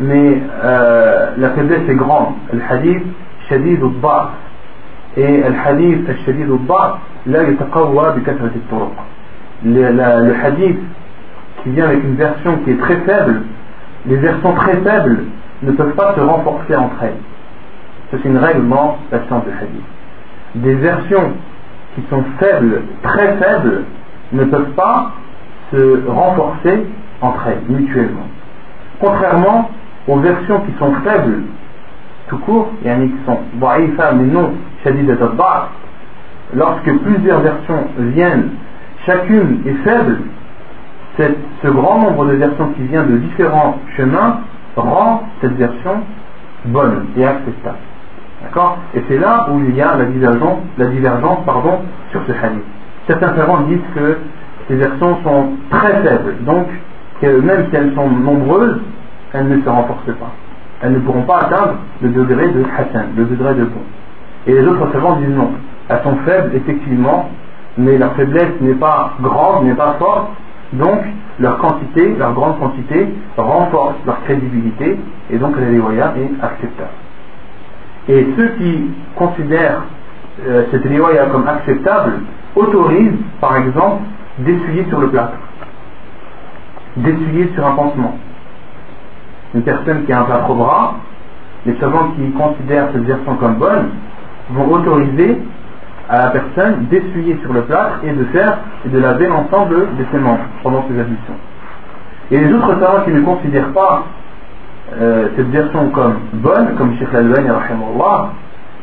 [0.00, 2.34] mais euh, la faiblesse est grande.
[2.52, 3.02] Le hadith,
[3.48, 3.90] shadid al
[5.16, 6.16] Et le hadith, al
[7.26, 8.96] la yataqawwa bi kathrat al-turuq.
[9.64, 10.78] Le, hadith
[11.62, 13.42] qui vient avec une version qui est très faible,
[14.06, 15.24] les versions très faibles
[15.62, 17.20] ne peuvent pas se renforcer entre elles.
[18.10, 19.84] C'est une règle dans la science du hadith.
[20.56, 21.32] Des versions
[21.94, 23.84] qui sont faibles, très faibles,
[24.32, 25.12] ne peuvent pas
[25.72, 26.86] se renforcer
[27.20, 28.26] entre elles mutuellement.
[28.98, 29.70] Contrairement
[30.08, 31.42] aux versions qui sont faibles,
[32.28, 34.52] tout court, yani qui sont mais non
[34.84, 34.94] al
[36.54, 38.50] lorsque plusieurs versions viennent,
[39.06, 40.18] chacune est faible,
[41.18, 44.40] ce grand nombre de versions qui vient de différents chemins
[44.76, 46.00] rend cette version
[46.64, 47.76] bonne et acceptable.
[48.42, 48.78] D'accord?
[48.94, 52.64] Et c'est là où il y a la divergence, pardon, sur ce hadith.
[53.06, 54.18] Certains savants disent que
[54.68, 56.66] ces versions sont très faibles, donc
[57.22, 58.80] même si elles sont nombreuses,
[59.32, 60.32] elles ne se renforcent pas.
[60.82, 63.80] Elles ne pourront pas atteindre le degré de Hassan, le degré de bon.
[64.46, 65.50] Et les autres savants disent non.
[65.88, 67.30] Elles sont faibles, effectivement,
[67.76, 70.28] mais leur faiblesse n'est pas grande, n'est pas forte,
[70.72, 71.00] donc
[71.38, 74.98] leur quantité, leur grande quantité, renforce leur crédibilité,
[75.30, 76.90] et donc la riwaya est acceptable.
[78.08, 79.82] Et ceux qui considèrent
[80.46, 82.12] euh, cette riwaya comme acceptable
[82.56, 84.02] autorisent, par exemple,
[84.38, 85.36] d'essuyer sur le plâtre,
[86.96, 88.18] d'essuyer sur un pansement.
[89.54, 90.96] Une personne qui a un plâtre au bras,
[91.64, 93.90] les savants qui considèrent cette version comme bonne
[94.50, 95.38] vont autoriser
[96.08, 100.04] à la personne d'essuyer sur le plâtre et de faire et de laver l'ensemble de
[100.10, 101.34] ses membres pendant ses ablutions.
[102.30, 104.04] Et les autres savants qui ne considèrent pas
[105.00, 107.48] euh, cette version comme bonne, comme Sheikh Al-Albani,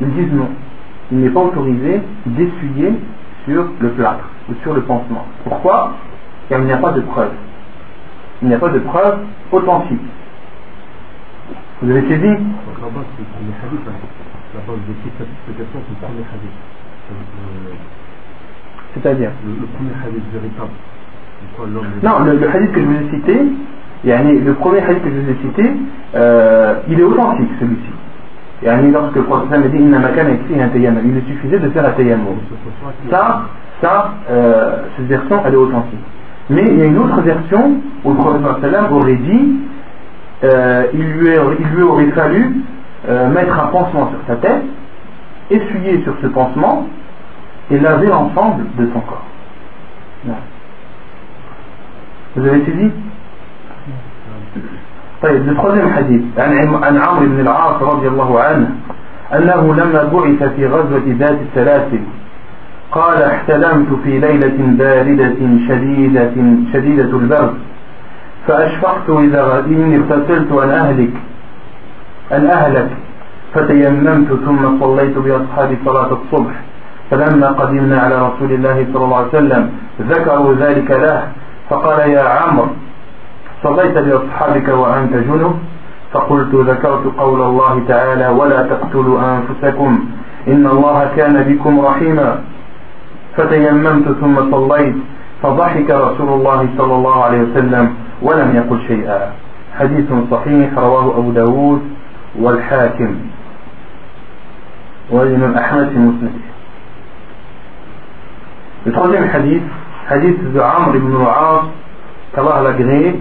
[0.01, 0.49] ils disent non.
[1.11, 2.93] Il n'est pas autorisé d'essuyer
[3.45, 5.25] sur le plâtre ou sur le pansement.
[5.43, 5.93] Pourquoi?
[6.47, 7.31] Car il n'y a pas de preuve.
[8.41, 9.19] Il n'y a pas de preuve
[9.51, 9.99] authentique.
[11.81, 12.37] Vous avez saisi?
[14.53, 16.57] La de le premier hadith.
[18.93, 20.69] C'est-à-dire le, le premier hadith véritable.
[21.55, 21.67] Quoi
[22.03, 23.39] Non, le, le hadith que je vous ai cité,
[24.05, 25.71] yani, le premier hadith que je vous ai cité,
[26.15, 27.91] euh, il est authentique celui-ci.
[28.63, 29.77] Yani, lorsque le prophète a dit
[31.05, 32.35] il lui suffisait de faire un tayammum.
[33.11, 33.41] Ça,
[33.81, 35.99] ça, euh, cette version, elle est authentique.
[36.49, 39.59] Mais il y a une autre version où le prophète aurait dit
[40.43, 42.55] euh, il, lui, a- il lui aurait fallu
[43.08, 44.62] euh, mettre un pansement sur sa tête,
[45.50, 46.86] essuyer sur ce pansement
[47.70, 49.26] et laver l'ensemble de son corps.
[50.24, 50.40] Voilà.
[52.36, 52.90] Vous avez saisi
[55.22, 58.70] طيب الترويزيم حديث عن عم- عن عمرو بن العاص رضي الله عنه
[59.34, 62.00] أنه لما بعث في غزوة ذات السلاسل
[62.92, 65.34] قال احتلمت في ليلة باردة
[65.68, 66.32] شديدة
[66.72, 67.54] شديدة البرد
[68.46, 71.10] فأشفقت إذا غ- إني اغتسلت أن أهلك
[72.31, 72.89] أن أهلك
[73.53, 76.53] فتيممت ثم صليت بأصحابي صلاة الصبح
[77.11, 79.69] فلما قدمنا على رسول الله صلى الله عليه وسلم
[80.01, 81.27] ذكروا ذلك له
[81.69, 82.67] فقال يا عمرو
[83.63, 85.53] صليت بأصحابك وأنت جنب؟
[86.13, 90.05] فقلت ذكرت قول الله تعالى ولا تقتلوا أنفسكم
[90.47, 92.35] إن الله كان بكم رحيما.
[93.37, 94.95] فتيممت ثم صليت
[95.43, 99.31] فضحك رسول الله صلى الله عليه وسلم ولم يقل شيئا.
[99.79, 101.81] حديث صحيح رواه أبو داود
[102.35, 103.15] والحاكم
[105.09, 106.29] والإمام أحمد في
[108.85, 109.63] Le troisième hadith,
[110.09, 111.65] hadith de Amr ibn Al-As,
[112.33, 113.19] qu'Allah l'agréé,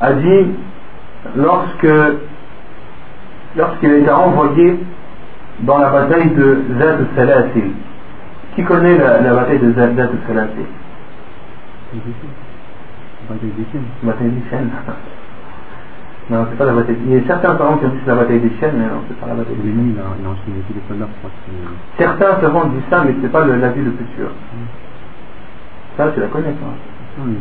[0.00, 0.46] a dit
[1.36, 1.88] lorsque
[3.56, 4.78] lorsqu'il a été envoyé
[5.60, 7.70] dans la bataille de Zad al-Salasil.
[8.54, 10.66] Qui connaît la, la bataille de Zad al-Salasil
[13.28, 13.78] Bataille des.
[14.06, 15.21] La bataille des.
[16.30, 16.96] Non, c'est pas la bataille.
[17.06, 18.86] Il y a certains savants qui ont dit que c'est la bataille des chaînes, mais
[18.86, 19.68] non, c'est pas la bataille des.
[19.68, 20.04] L'ennemi, il a,
[20.48, 21.30] les soldats pour
[21.98, 24.30] Certains savants disent ça, mais c'est pas l'avis le plus sûr.
[25.96, 26.68] Ça, tu la connais, toi.
[27.16, 27.22] c'est.
[27.26, 27.36] Oui.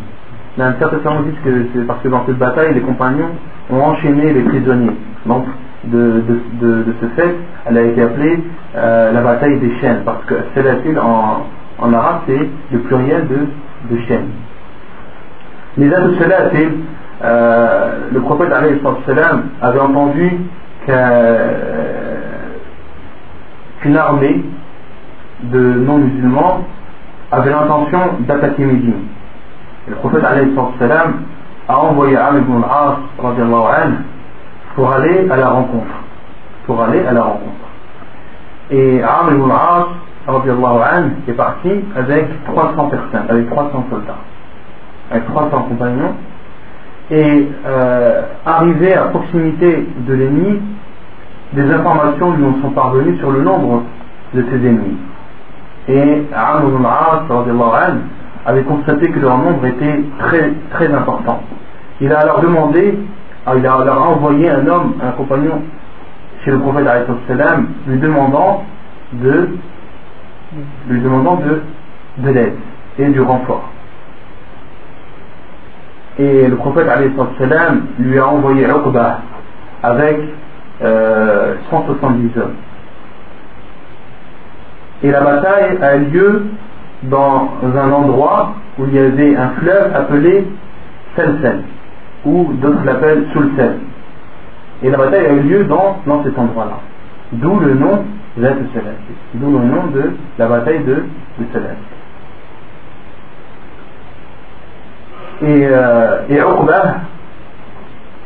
[0.58, 3.30] Mais certains savants disent que c'est parce que dans cette bataille, les compagnons
[3.70, 4.98] ont enchaîné les prisonniers.
[5.26, 5.46] Donc,
[5.86, 8.44] de, de, de, de ce fait, elle a été appelée
[8.76, 11.46] euh, la bataille des chaînes, parce que Salatil en,
[11.80, 14.30] en arabe, c'est le pluriel de, de chaînes.
[15.78, 15.90] Les
[16.20, 16.72] Salatil,
[17.24, 18.52] euh, le prophète
[19.62, 20.32] avait entendu
[20.86, 21.50] qu'un-
[23.82, 24.44] qu'une armée
[25.44, 26.62] de non-musulmans
[27.32, 29.04] avait l'intention d'attaquer Médine.
[29.88, 30.24] Le prophète
[31.68, 33.96] a envoyé Amr ibn anhu,
[34.76, 35.94] pour aller à la rencontre.
[36.66, 37.68] Pour aller à la rencontre.
[38.70, 39.88] Et Amr ibn al-As
[41.28, 44.14] est parti avec 300 personnes, avec 300 soldats,
[45.10, 46.14] avec 300 compagnons.
[47.12, 50.62] Et euh, arrivé à proximité de l'ennemi,
[51.54, 53.84] des informations lui sont parvenues sur le nombre
[54.34, 54.98] de ses ennemis.
[55.90, 56.72] Et Amr
[58.46, 61.42] avait constaté que leur nombre était très, très important.
[62.00, 62.98] Il a alors demandé,
[63.46, 65.62] ah, il a alors envoyé un homme, un compagnon
[66.44, 66.88] chez le prophète
[67.88, 68.64] lui demandant
[69.14, 69.50] de
[70.88, 71.62] lui demandant de,
[72.24, 72.56] de l'aide
[73.00, 73.71] et du renfort.
[76.20, 76.88] Et le prophète
[77.40, 79.20] salam lui a envoyé Uqba
[79.84, 80.20] avec
[80.84, 82.56] euh, 170 hommes.
[85.04, 86.44] Et la bataille a eu lieu
[87.04, 90.48] dans un endroit où il y avait un fleuve appelé
[91.16, 91.64] Selsel,
[92.26, 93.78] ou d'autres l'appellent Sulsel.
[94.84, 96.80] Et la bataille a eu lieu dans, dans cet endroit-là.
[97.34, 98.04] D'où le nom.
[98.38, 101.60] D'où le nom de la bataille de, de.
[105.42, 106.98] Et, euh, et Uqba,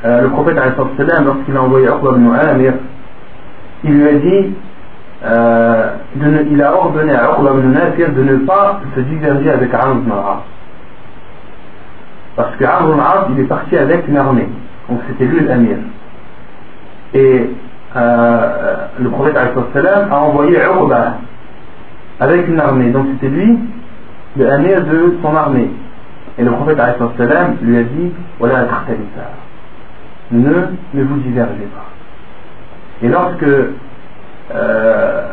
[0.04, 2.74] euh, le prophète lorsqu'il a envoyé Uqba ibn Amir,
[3.86, 4.54] il lui a dit,
[5.24, 5.92] euh,
[6.52, 10.12] il a ordonné à Uqba ibn Nafir de ne pas se diverger avec Amr ibn.
[12.36, 14.50] Parce que Amr ibn il est parti avec une armée.
[14.90, 15.78] Donc c'était lui l'amir.
[17.14, 17.50] Et
[17.96, 21.14] euh, le prophète a envoyé Uqba
[22.20, 22.90] avec une armée.
[22.90, 23.58] Donc c'était lui
[24.38, 25.70] le amir de son armée.
[26.38, 26.78] Et le prophète
[27.18, 28.66] sallam, lui a dit Voilà,
[30.32, 30.54] ne,
[30.94, 31.86] ne vous divergez pas.
[33.02, 33.46] Et lorsque
[34.54, 35.28] euh,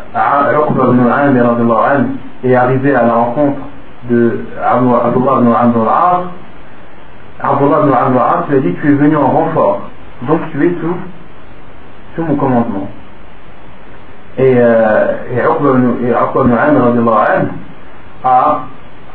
[2.45, 3.59] est arrivé à la rencontre
[4.11, 5.53] de Abdullah ibn
[7.41, 9.83] Abdullah ibn lui a dit Tu es venu en renfort,
[10.23, 10.97] donc tu es sous,
[12.15, 12.89] sous mon commandement.
[14.39, 15.71] Et, euh, et Uqba
[16.45, 17.51] ibn Amr
[18.25, 18.61] a,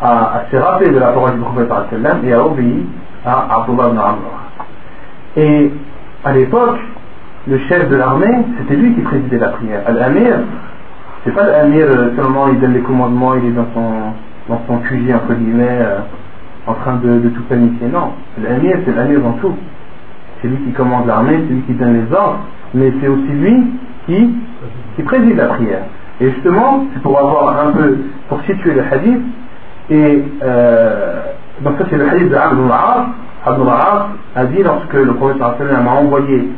[0.01, 1.69] a s'est rappelé de la parole du prophète
[2.23, 2.85] et a obéi
[3.25, 4.17] à Abdullah ibn Amr.
[5.35, 5.71] Et
[6.23, 6.79] à l'époque,
[7.47, 9.81] le chef de l'armée, c'était lui qui présidait la prière.
[9.87, 10.39] Al-Amir,
[11.23, 14.13] c'est pas l'Amir euh, seulement il donne les commandements, il est dans son,
[14.49, 15.99] dans son QG entre guillemets, euh,
[16.67, 17.87] en train de, de tout planifier.
[17.87, 19.55] Non, l'Amir c'est l'Amir dans tout.
[20.41, 22.39] C'est lui qui commande l'armée, c'est lui qui donne les ordres,
[22.73, 23.63] mais c'est aussi lui
[24.05, 24.35] qui,
[24.95, 25.81] qui préside la prière.
[26.21, 27.97] Et justement, c'est pour avoir un peu,
[28.29, 29.21] pour situer le hadith,
[29.90, 31.22] et euh,
[31.60, 33.06] donc ça c'est le hadith de Abd al-As.
[33.44, 34.06] Abd al-As
[34.36, 36.48] a dit lorsque le prophète sallallahu alayhi wa sallam m'a envoyé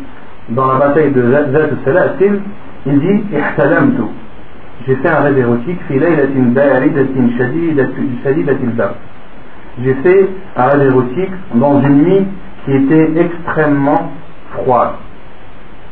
[0.50, 2.40] dans la bataille de Zat al-Salasil,
[2.86, 4.02] il dit Ihtalamtu.
[4.86, 8.94] J'ai fait un rêve érotique, fi laylatin baridatin shadidatin shadidatil bard.
[9.82, 12.26] J'ai fait un rêve érotique dans une nuit
[12.64, 14.12] qui était extrêmement
[14.52, 14.92] froide.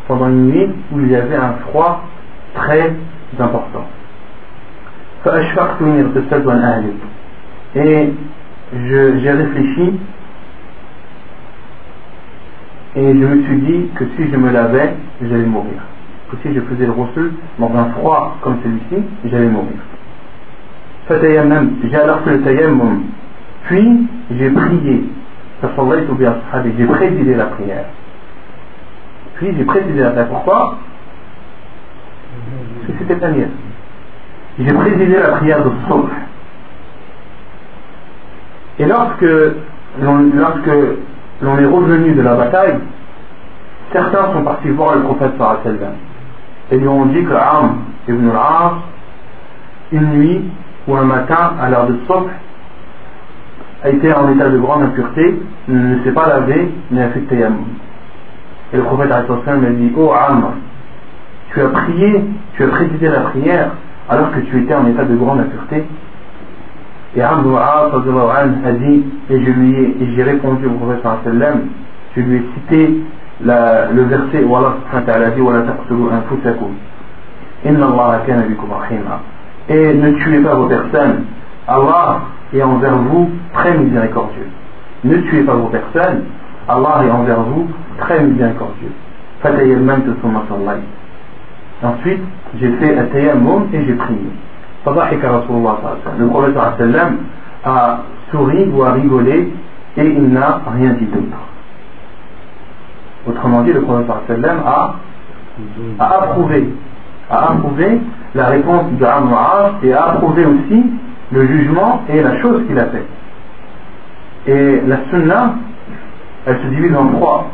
[0.06, 2.02] Pendant une nuit où il y avait un froid
[2.54, 2.92] très
[3.38, 3.86] important.
[5.24, 6.92] فأشفقت من اغتسلت عن أهلي.
[7.77, 8.13] et
[8.73, 9.99] j'ai réfléchi
[12.95, 15.83] et je me suis dit que si je me lavais, j'allais mourir.
[16.31, 19.77] Que si je faisais le rosseux dans un froid comme celui-ci, j'allais mourir.
[21.09, 23.03] J'ai alors fait le tayammum.
[23.65, 25.03] Puis j'ai prié.
[25.61, 27.85] J'ai présidé la prière.
[29.35, 30.29] Puis j'ai présidé la prière.
[30.29, 30.79] Pourquoi?
[32.87, 33.51] Parce que c'était la mienne.
[34.59, 36.09] J'ai présidé la prière de Sauf.
[38.79, 39.25] Et lorsque
[40.01, 42.75] l'on est revenu de la bataille,
[43.91, 45.33] certains sont partis voir le prophète
[46.71, 48.73] et lui ont dit que Am ibn al-As,
[49.91, 50.41] une nuit
[50.87, 52.27] ou un matin à l'heure de Sobh,
[53.83, 57.65] a été en état de grande impureté, ne s'est pas lavé, mais a fait tayammum.
[58.73, 60.43] Et le prophète a dit Oh Am,
[61.53, 62.23] tu as prié,
[62.55, 63.71] tu as précisé la prière
[64.09, 65.85] alors que tu étais en état de grande impureté.
[67.15, 71.61] Et Amr a dit, et je lui ai, j'ai répondu au professeur sallam,
[72.15, 73.01] je lui ai cité
[73.41, 74.75] le verset où Allah
[75.35, 75.41] dit,
[77.65, 79.21] Inna Allah kana bikum rahima.
[79.69, 81.25] Et ne tuez pas vos personnes.
[81.67, 82.21] Allah
[82.53, 84.47] est envers vous très miséricordieux.
[85.03, 86.23] Ne tuez pas vos personnes.
[86.67, 87.67] Allah est envers vous
[87.99, 88.91] très miséricordieux.
[89.41, 90.43] Fatayyammam tusumma.
[91.83, 92.21] Ensuite,
[92.59, 94.29] j'ai fait un tayammum et j'ai prié.
[94.86, 96.18] فضحك رسول الله صلى الله عليه وسلم.
[96.18, 97.16] Le prophète صلى الله عليه وسلم
[97.64, 97.98] a
[98.30, 99.52] souri ou a rigolé
[99.96, 101.38] et il n'a rien dit d'autre.
[103.28, 104.94] Autrement dit, le prophète صلى الله عليه وسلم a,
[106.00, 106.68] a approuvé,
[107.30, 108.00] a approuvé
[108.34, 110.84] la réponse de Amr et a approuvé aussi
[111.30, 113.08] le jugement et la chose qu'il a faite.
[114.46, 115.54] Et la sunna,
[116.46, 117.46] elle se divise en trois.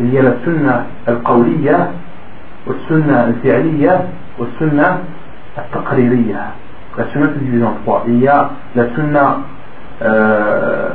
[0.00, 1.88] Il y a la sunna al-qawliya
[2.66, 3.94] والسنة الفعلية
[4.38, 4.98] والسنة
[5.58, 6.44] التقريرية
[6.96, 9.38] la sunna se divise en trois il y a la sunna
[10.02, 10.88] euh,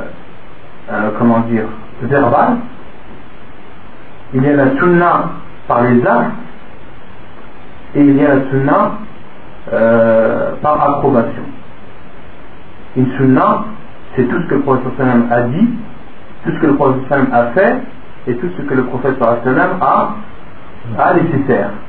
[0.90, 1.66] euh, comment dire
[2.02, 2.56] verbale
[4.32, 5.30] il y a la sunna
[5.68, 6.32] par les actes
[7.94, 8.92] et il y a la sunna
[9.72, 11.42] euh, par approbation
[12.96, 13.64] une sunna
[14.16, 15.68] c'est tout ce que le prophète a dit
[16.44, 17.76] tout ce que le prophète a fait
[18.26, 20.14] et tout ce que le prophète a
[20.98, 21.70] à nécessaire.
[21.70, 21.83] Vous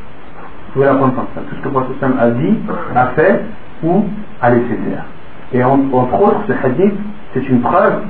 [0.77, 2.59] Tout ce que le prophète a dit,
[2.95, 3.43] a fait
[3.83, 4.05] ou
[4.43, 5.05] à nécessaire.
[5.53, 6.95] Et entre autres, ce hadith,
[7.33, 8.03] c'est une preuve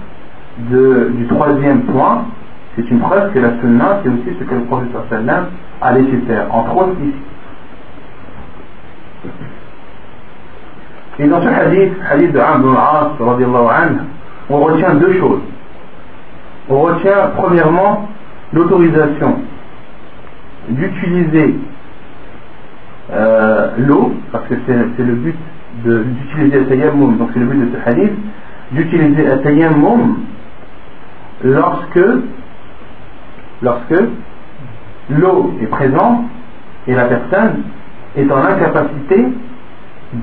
[0.71, 2.25] de, du troisième point.
[2.75, 4.91] C'est une preuve que la sunna, c'est aussi ce que le prophète
[5.81, 6.47] a nécessaire.
[6.51, 7.15] Entre autres ici.
[11.19, 12.77] Et dans ce hadith, hadith de Amr
[14.51, 15.41] on retient deux choses.
[16.69, 18.09] On retient premièrement
[18.53, 19.37] l'autorisation
[20.69, 21.55] d'utiliser
[23.13, 25.37] euh, l'eau, parce que c'est le but
[25.85, 28.13] d'utiliser le tayammum, donc c'est le but de ce hadith,
[28.73, 30.17] d'utiliser le tayammum
[31.45, 32.01] lorsque,
[33.63, 34.03] lorsque
[35.11, 36.25] l'eau est présente
[36.87, 37.63] et la personne
[38.17, 39.29] est en incapacité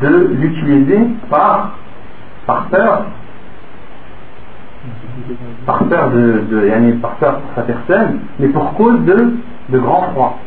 [0.01, 1.77] de l'utiliser par,
[2.45, 3.05] par peur
[5.65, 9.33] par peur de, de par peur pour sa personne, mais pour cause de
[9.69, 10.39] de grand froid.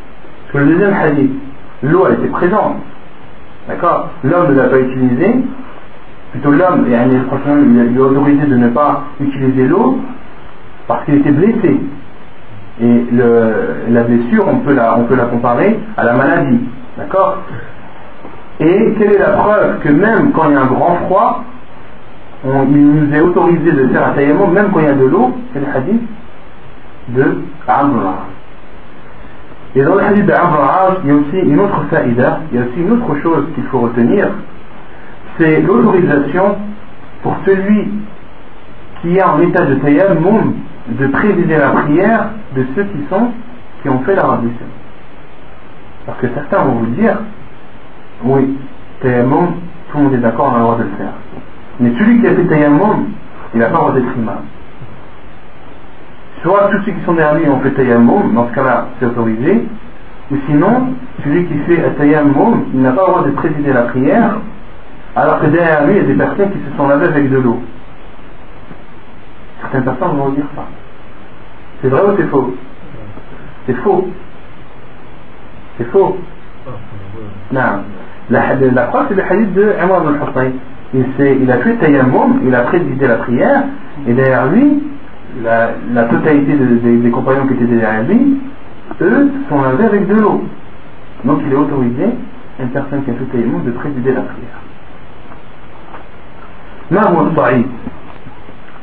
[0.42, 1.32] Parce que le deuxième hadith,
[1.82, 2.76] l'eau elle était présente.
[3.68, 5.36] D'accord L'homme ne l'a pas utilisée.
[6.32, 9.98] Plutôt l'homme, et il lui a autorisé de ne pas utiliser l'eau
[10.86, 11.80] parce qu'il était blessé.
[12.80, 13.04] Et
[13.90, 16.60] la blessure, on peut la, comparer à la maladie.
[16.98, 17.38] D'accord
[18.60, 21.44] Et quelle est la preuve que même quand il y a un grand froid,
[22.44, 25.32] il nous est autorisé de faire un taillement, même quand il y a de l'eau,
[25.52, 26.02] c'est le hadith
[27.08, 28.14] de Amr.
[29.76, 32.64] Et dans le hadith d'Abraham, il y a aussi une autre faïda, il y a
[32.64, 34.26] aussi une autre chose qu'il faut retenir,
[35.36, 36.56] c'est l'autorisation
[37.22, 37.90] pour celui
[39.02, 40.54] qui est en état de tayammum
[40.88, 43.28] de présider la prière de ceux qui sont,
[43.82, 44.64] qui ont fait la rendition.
[46.06, 47.18] Parce que certains vont vous dire,
[48.24, 48.56] oui,
[49.02, 49.56] tayammum,
[49.90, 51.12] tout le monde est d'accord, on a le droit de le faire.
[51.80, 53.08] Mais celui qui a fait tayammum,
[53.52, 54.38] il n'a pas le droit d'être imam.
[56.42, 59.66] Soit tous ceux qui sont derrière lui ont fait tayammum, dans ce cas-là, c'est autorisé.
[60.30, 64.38] Ou sinon, celui qui fait tayammum, il n'a pas le droit de présider la prière,
[65.14, 67.38] alors que derrière lui, il y a des personnes qui se sont lavées avec de
[67.38, 67.60] l'eau.
[69.62, 70.62] Certaines personnes vont dire ça.
[71.80, 72.54] C'est vrai ou c'est faux?
[73.66, 74.08] C'est faux.
[75.78, 76.16] C'est faux.
[77.52, 77.60] Non.
[78.28, 80.52] La, la c'est le hadith de Imam al
[80.94, 81.04] il,
[81.42, 83.64] il a fait tayammum, il a présidé la prière,
[84.06, 84.82] et derrière lui,
[85.42, 88.38] la, la totalité de, des compagnons qui étaient derrière lui,
[89.00, 90.42] eux sont lavés avec de l'eau.
[91.24, 92.06] Donc il est autorisé,
[92.60, 94.60] une personne qui a fait tayammum, de présider la prière.
[96.90, 97.66] ما هو الصعيد؟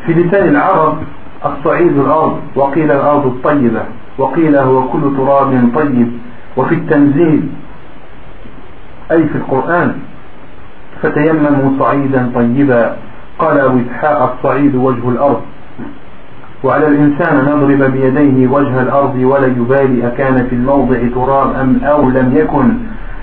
[0.05, 0.97] في لسان العرب
[1.45, 3.83] الصعيد الأرض وقيل الأرض الطيبة
[4.17, 6.11] وقيل هو كل تراب طيب
[6.57, 7.49] وفي التنزيل
[9.11, 9.95] أي في القرآن
[11.01, 12.95] فتيمموا صعيدا طيبا
[13.39, 15.41] قال أبو إسحاق الصعيد وجه الأرض
[16.63, 22.33] وعلى الإنسان نضرب بيديه وجه الأرض ولا يبالي أكان في الموضع تراب أم أو لم
[22.35, 22.73] يكن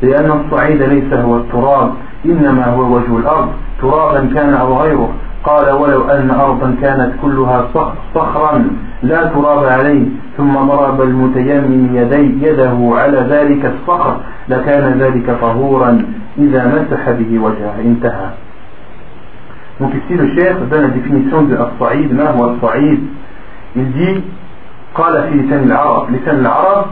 [0.03, 1.93] لأن الصعيد ليس هو التراب
[2.25, 3.49] إنما هو وجه الأرض.
[3.83, 5.11] ترابا كان أو غيره.
[5.45, 7.69] قال ولو أن أرضا كانت كلها
[8.15, 8.65] صخرا
[9.03, 10.07] لا تراب عليه.
[10.37, 14.17] ثم ضرب المتيمم يدي يده على ذلك الصخر
[14.49, 16.03] لكان ذلك طهورا.
[16.39, 18.29] إذا مسح به وجهه انتهى.
[19.81, 23.01] Donc ici le chef donne la définition de As-Sa'id, ma As-Sa'id.
[23.77, 24.25] il dit
[26.43, 26.87] L'Arab,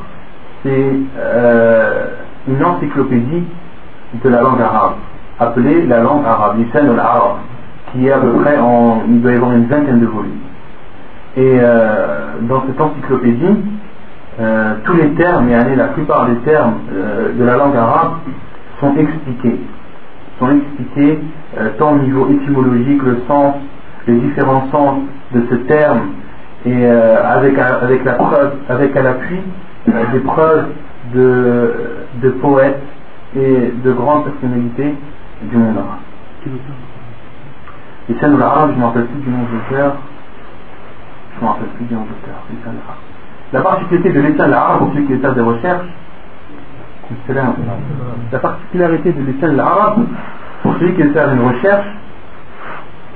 [0.62, 2.06] c'est euh,
[2.48, 3.44] une encyclopédie
[4.22, 4.94] de la langue arabe,
[5.38, 7.36] appelée la langue arabe, al-Arab,
[7.92, 10.40] qui est à peu près en, il doit y avoir une vingtaine de volumes.
[11.36, 13.58] Et euh, dans cette encyclopédie,
[14.40, 16.74] euh, tous les termes, et la plupart des termes
[17.36, 18.12] de la langue arabe
[18.80, 19.60] sont expliqués.
[20.38, 21.18] Sont expliqués
[21.78, 23.56] tant au niveau étymologique, le sens,
[24.06, 25.00] les différents sens
[25.34, 26.00] de ce terme,
[26.66, 29.40] et avec, avec la preuve, avec à l'appui
[30.12, 30.66] des preuves
[31.14, 31.72] de,
[32.22, 32.82] de poètes
[33.36, 34.94] et de grandes personnalités
[35.42, 36.52] du monde arabe.
[38.08, 39.96] Les scènes l'arabe, je ne me rappelle plus du nom de l'auteur.
[41.36, 42.34] Je ne rappelle plus du nom de l'auteur.
[43.52, 45.86] La particularité de l'état l'arabe, pour ceux qui état des recherches,
[48.32, 50.06] la particularité de l'état l'arabe,
[50.62, 51.86] pour celui qui faire une recherche,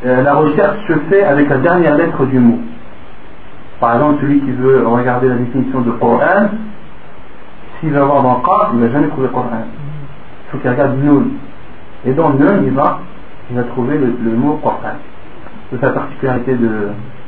[0.04, 2.58] euh, la recherche se fait avec la dernière lettre du mot.
[3.82, 6.50] Par exemple, celui qui veut regarder la définition de Coran,
[7.80, 9.48] s'il va voir dans Qaf, il ne va jamais trouver Coran.
[9.66, 11.24] Il faut qu'il regarde Nun.
[12.06, 13.00] Et dans Nun, il va
[13.50, 14.98] il a trouvé le, mot Qur'an.
[15.72, 16.68] C'est la particularité de,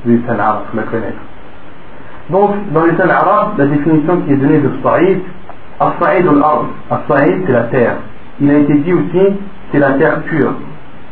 [0.06, 1.18] de l'islam arabe, il faut la connaître.
[2.30, 5.22] Donc, dans l'islam arabe, la définition qui est donnée de Sa'id,
[5.80, 6.66] As-Sa'id al-Ard,
[7.08, 7.96] c'est la terre.
[8.40, 9.26] Il a été dit aussi,
[9.72, 10.52] c'est la terre pure.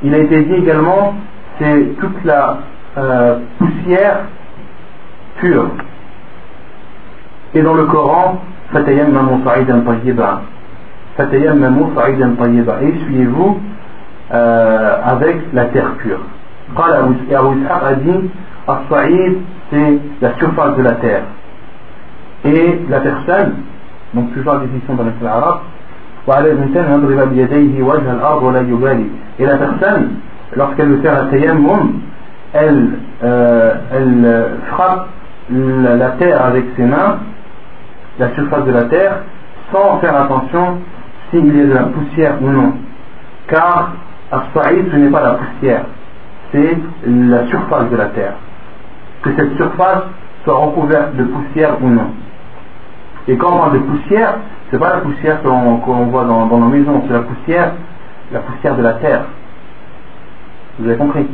[0.05, 1.14] Il a été dit également,
[1.59, 2.59] c'est toute la
[2.97, 4.20] euh, poussière
[5.43, 5.66] pure.
[7.55, 8.40] Et dans le Coran,
[8.72, 10.40] Fatayammamu sa'idan tayyiba.
[11.16, 12.74] Fatayammamu sa'idan tayyiba.
[12.82, 13.61] Et essuyez-vous
[14.32, 16.20] euh, avec la terre pure.
[16.76, 18.30] Qala Abu Ishaq a dit
[18.68, 19.38] As-sa'id,
[19.70, 21.24] c'est la surface de la terre.
[22.45, 23.55] Et la personne,
[24.14, 25.59] donc toujours la définition dans l'islam arabe,
[29.38, 30.11] et la personne,
[30.55, 32.01] lorsqu'elle veut faire un tayammum,
[32.53, 32.90] elle,
[33.24, 35.09] euh, elle euh, frappe
[35.51, 37.18] la, terre avec ses mains,
[38.18, 39.18] la surface de la terre,
[39.72, 40.78] sans faire attention
[41.30, 42.72] s'il y a de la poussière ou non.
[43.49, 43.93] Car
[44.30, 45.84] As-Sa'id, ce n'est pas la poussière,
[46.53, 46.76] c'est
[47.07, 48.34] la surface de la terre.
[49.22, 50.05] Que cette surface
[50.45, 52.11] soit recouverte de poussière ou non.
[53.28, 54.36] Et quand on parle de poussière,
[54.70, 57.72] ce n'est pas la poussière qu'on voit dans, nos maisons, c'est la poussière,
[58.32, 59.22] la poussière de la terre.
[60.78, 61.26] Vous avez compris?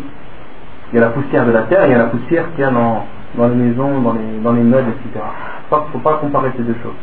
[0.92, 2.64] Il y a la poussière de la terre, il y a la poussière qu'il y
[2.64, 3.04] a dans,
[3.36, 5.24] les maisons, dans les, dans les meubles, etc.
[5.70, 6.94] Il ne faut pas comparer ces deux choses.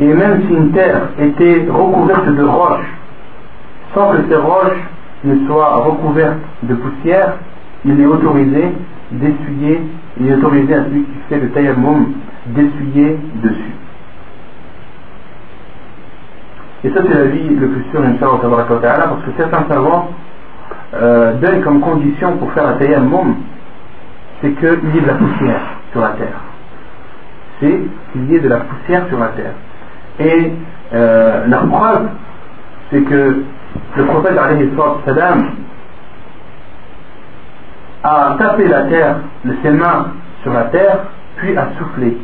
[0.00, 2.94] et même si une terre était recouverte de roches
[3.94, 4.84] sans que ces roches
[5.24, 7.36] ne soient recouvertes de poussière
[7.84, 8.72] il est autorisé
[9.12, 9.80] d'essuyer
[10.20, 12.12] il est autorisé à celui qui fait le tayammum
[12.48, 13.74] d'essuyer dessus
[16.84, 20.10] et ça c'est l'avis le plus sûr parce que certains savants
[20.94, 23.36] euh, donnent comme condition pour faire un tayammum
[24.40, 25.60] c'est qu'il y ait de la poussière
[25.92, 26.40] sur la terre
[27.60, 27.80] c'est
[28.12, 29.52] qu'il y ait de la poussière sur la terre.
[30.20, 30.52] Et
[30.94, 32.08] euh, la preuve,
[32.90, 33.42] c'est que
[33.96, 34.38] le prophète
[35.04, 35.50] salam,
[38.02, 40.12] a tapé la terre de ses mains
[40.42, 41.00] sur la terre,
[41.36, 42.16] puis a soufflé.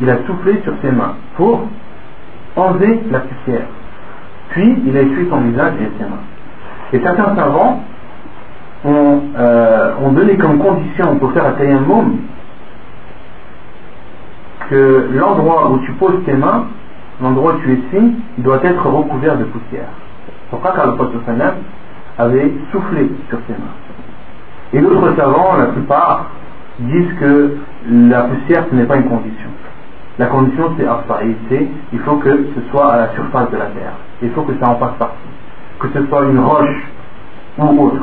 [0.00, 1.66] Il a soufflé sur ses mains pour
[2.54, 3.66] enlever la poussière.
[4.50, 6.24] Puis il a essuyé son visage et ses mains.
[6.92, 7.82] Et certains savants
[8.84, 12.18] ont, euh, donné comme condition pour faire un tayammum
[14.70, 16.66] que l'endroit où tu poses tes mains,
[17.22, 19.88] l'endroit où tu es assis, doit être recouvert de poussière.
[20.50, 21.20] Pourquoi Car le prophète
[22.18, 23.76] avait soufflé sur ses mains.
[24.72, 26.26] Et d'autres savants, la plupart,
[26.78, 27.56] disent que
[27.90, 29.48] la poussière ce n'est pas une condition.
[30.18, 30.86] La condition c'est
[31.48, 33.92] c'est il faut que ce soit à la surface de la terre.
[34.22, 35.16] Il faut que ça en passe partie.
[35.78, 36.90] Que ce soit une roche
[37.58, 38.02] ou autre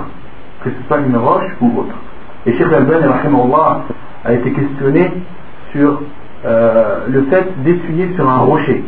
[0.64, 1.95] que ce soit une roche ou autre.
[2.45, 3.05] Et Sheikh Al-Bani
[4.26, 5.11] a été questionné
[5.72, 6.01] sur
[6.45, 8.84] euh, le fait d'essuyer sur un rocher.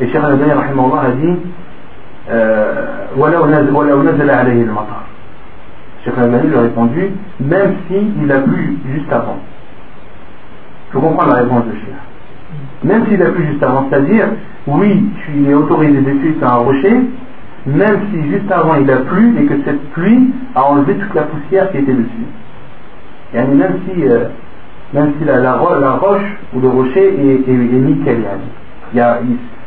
[0.00, 1.36] Et Sheikh Al-Bani a dit
[6.04, 9.38] Sheikh Al-Bani lui a répondu même s'il a plu juste avant.
[10.88, 11.94] Il faut comprendre la réponse de Sheikh.
[12.84, 14.26] Même s'il a plu juste avant, c'est-à-dire,
[14.66, 17.00] oui, tu es autorisé d'essuyer sur un rocher,
[17.66, 21.22] même si juste avant il a plu et que cette pluie a enlevé toute la
[21.22, 22.26] poussière qui était dessus.
[23.34, 24.26] Et même si, euh,
[24.92, 27.54] même si la, la, roche ou le rocher est, est,
[28.92, 29.18] il y a,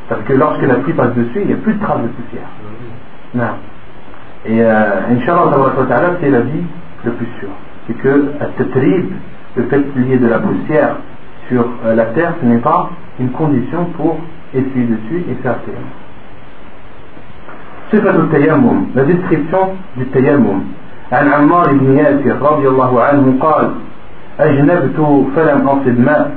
[0.07, 2.47] Parce que lorsque la pluie passe dessus, il n'y a plus de traces de poussière.
[3.35, 3.55] Non.
[4.45, 6.63] Et euh, Inch'Allah, c'est la vie
[7.03, 7.49] le plus sûr.
[7.87, 9.11] C'est que tatrib,
[9.55, 10.95] le fait qu'il y ait de la poussière
[11.48, 12.90] sur euh, la terre, ce n'est pas
[13.20, 14.18] une condition pour
[14.54, 15.90] essuyer dessus et faire tayammum.
[17.92, 20.60] صفة التيمم la description du tayammum
[21.12, 23.70] عن عمار بن ياسر رضي الله عنه قال
[24.40, 24.98] أجنبت
[25.36, 26.34] فلم أصب ماء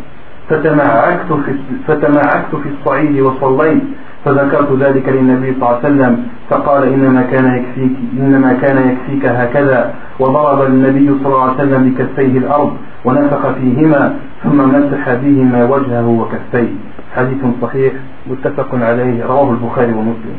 [0.49, 1.51] فتمعكت في,
[1.87, 3.83] فتمعكت في الصعيد وصليت
[4.24, 9.94] فذكرت ذلك للنبي صلى الله عليه وسلم فقال إنما كان يكفيك إنما كان يكفيك هكذا
[10.20, 12.72] وضرب النبي صلى الله عليه وسلم بكفيه الأرض
[13.04, 14.14] ونفخ فيهما
[14.44, 16.72] ثم مسح بهما وجهه وكفيه
[17.16, 17.92] حديث صحيح
[18.30, 20.38] متفق عليه رواه البخاري ومسلم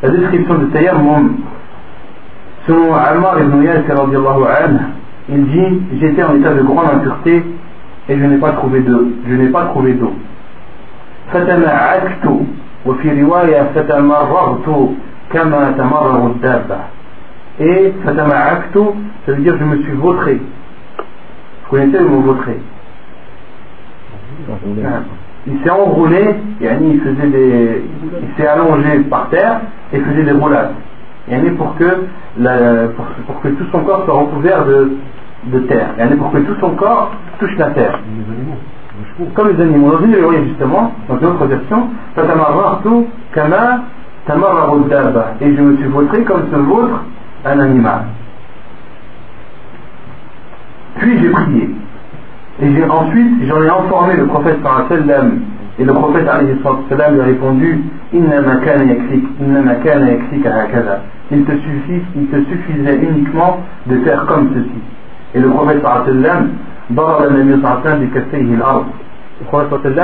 [0.00, 1.38] La description de Tayammum,
[2.68, 4.78] selon Ammar ibn Yasir anhu,
[5.28, 7.42] il dit J'étais en état de grande impureté
[8.08, 9.08] et je n'ai pas trouvé d'eau.
[9.28, 10.12] Je n'ai pas trouvé d'eau.
[11.32, 12.24] فتمعكت
[12.87, 14.67] وفي رواية فتمرغت
[15.33, 16.79] كما تمرغ الدابة
[17.59, 18.77] et فتمعكت
[19.25, 22.59] ça veut dire je me suis vautré vous connaissez le mot vautré
[25.47, 27.83] il s'est enroulé il faisait des
[28.21, 29.61] il s'est allongé par terre
[29.93, 30.73] et faisait des roulades
[31.57, 31.89] pour que,
[32.37, 34.91] la, pour, pour, que tout son corps soit recouvert de,
[35.45, 37.99] de terre pour que tout son corps touche la terre
[39.34, 39.92] comme les animaux.
[39.92, 41.88] Dans une théorie justement, dans d'autres versions,
[43.34, 43.82] kama
[45.40, 47.02] et je me suis vautré comme se vautre
[47.46, 48.02] un animal.
[50.96, 51.70] Puis j'ai prié.
[52.60, 55.40] Et j'ai, ensuite, j'en ai informé le prophète sallam
[55.78, 58.24] et le prophète sallam lui a répondu Il
[61.44, 64.80] te suffit, il te suffisait uniquement de faire comme ceci.
[65.34, 66.48] Et le prophète sallam
[66.91, 68.85] ضرب النبي صلى الله عليه وسلم بكفيه الأرض
[69.41, 69.99] le prophète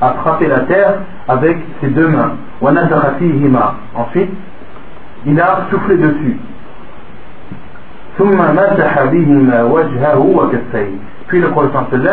[0.00, 0.94] a frappé la terre
[1.26, 2.32] avec ses deux mains.
[2.62, 4.30] Ensuite,
[5.26, 6.36] il a soufflé dessus.
[11.26, 12.10] Puis le prophète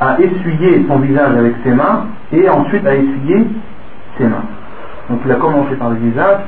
[0.00, 3.46] a essuyé son visage avec ses mains et ensuite a essuyé
[4.18, 4.44] ses mains.
[5.08, 6.40] Donc il a commencé par le visage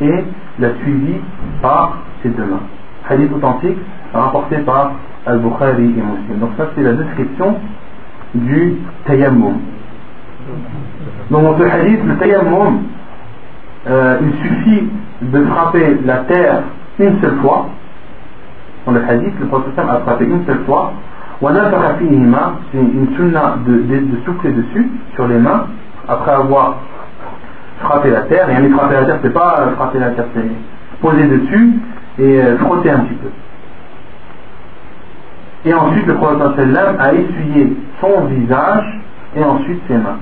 [0.00, 0.24] et
[0.58, 1.14] l'a suivi
[1.62, 2.62] par ses deux mains.
[3.08, 3.78] Hadith authentique
[4.12, 4.92] rapporté par
[5.25, 6.39] Al-Bukhari et Muslim.
[6.39, 7.55] Donc ça c'est la description
[8.35, 9.57] du tayammum.
[11.29, 12.83] Donc dans ce hadith, le tayammum,
[13.87, 14.89] euh, il suffit
[15.21, 16.63] de frapper la terre
[16.99, 17.67] une seule fois.
[18.85, 20.93] Dans le hadith, le prophète a frappé une seule fois.
[21.41, 25.67] C'est une sunna de, de, de, souffler dessus, sur les mains,
[26.07, 26.77] après avoir
[27.81, 28.49] frappé la terre.
[28.49, 31.73] Et frapper la terre, c'est pas frapper la terre, c'est poser dessus
[32.19, 33.29] et euh, frotter un petit peu.
[35.65, 36.39] Et ensuite, le prophète
[36.99, 38.99] a essuyé son visage
[39.35, 40.19] et ensuite ses mains.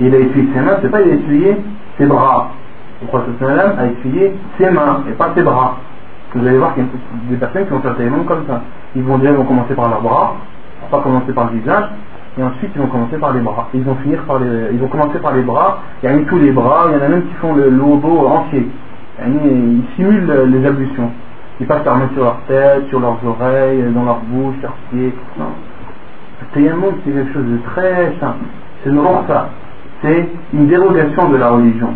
[0.00, 1.56] Il a essuyé ses mains, c'est pas il a essuyé
[1.98, 2.50] ses bras.
[3.00, 3.34] Le prophète
[3.78, 5.76] a essuyé ses mains et pas ses bras.
[6.34, 6.90] Vous allez voir qu'il y a
[7.30, 8.62] des personnes qui vont faire des comme ça.
[8.96, 10.34] Ils vont déjà vont commencer par leurs bras,
[10.90, 11.84] pas commencer par le visage,
[12.38, 13.68] et ensuite ils vont commencer par les bras.
[13.74, 15.78] Ils vont finir par les, ils vont commencer par les bras.
[16.02, 18.26] Il y a tous les bras, il y en a même qui font le, dos
[18.26, 18.66] entier
[19.20, 21.10] ils simulent les ablutions.
[21.60, 25.12] Ils passent leur main sur leur tête, sur leurs oreilles, dans leur bouche, leurs pieds.
[25.38, 28.44] Le tayammum, c'est quelque chose de très simple.
[28.82, 29.48] C'est une rorsa.
[30.02, 31.90] C'est une dérogation de la religion.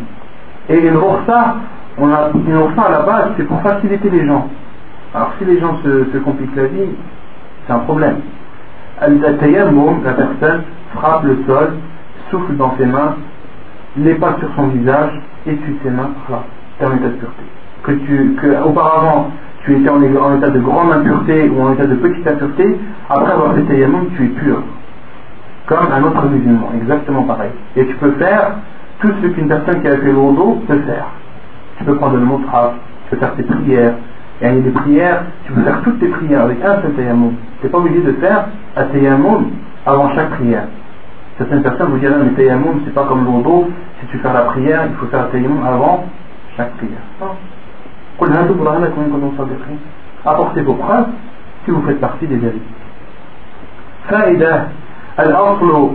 [0.68, 1.56] Et une rorsa,
[1.98, 4.46] on a, une rorsa à la base, c'est pour faciliter les gens.
[5.14, 6.90] Alors si les gens se, compliquent la vie,
[7.66, 8.16] c'est un problème.
[9.00, 10.62] Al-tayammum, la personne
[10.94, 11.72] frappe le sol,
[12.30, 13.16] souffle dans ses mains,
[13.96, 16.42] les pas sur son visage, essuie ses mains, là
[16.80, 17.42] de pureté.
[17.84, 19.30] Que, tu, que auparavant
[19.64, 23.54] tu étais en, état de grande impureté ou en état de petite impureté, après avoir
[23.54, 24.62] fait tayammum, tu es pur.
[25.66, 27.50] Comme un autre musulman, exactement pareil.
[27.76, 28.52] Et tu peux faire
[29.00, 31.06] tout ce qu'une personne qui a fait l'ourdo peut faire.
[31.78, 32.74] Tu peux prendre le montrage,
[33.04, 33.94] tu peux faire tes prières.
[34.40, 36.92] Et il y a des prières, tu peux faire toutes tes prières avec un seul
[36.94, 37.32] tayammum.
[37.60, 38.46] Tu n'es pas obligé de faire
[38.76, 39.46] un tayammum
[39.84, 40.66] avant chaque prière.
[41.38, 43.68] Certaines personnes vous diront, mais tayammum, c'est pas comme l'ourdo,
[44.00, 46.04] si tu fais la prière, il faut faire un tayammum avant
[46.58, 47.00] شكية
[48.18, 49.78] قل هاتوا برهانكم إن كنتم صادقين
[50.26, 51.06] أتحتي بوبخان
[51.66, 52.62] كيف في التخطيط ذلك
[54.08, 54.62] فائدة
[55.20, 55.90] الأصل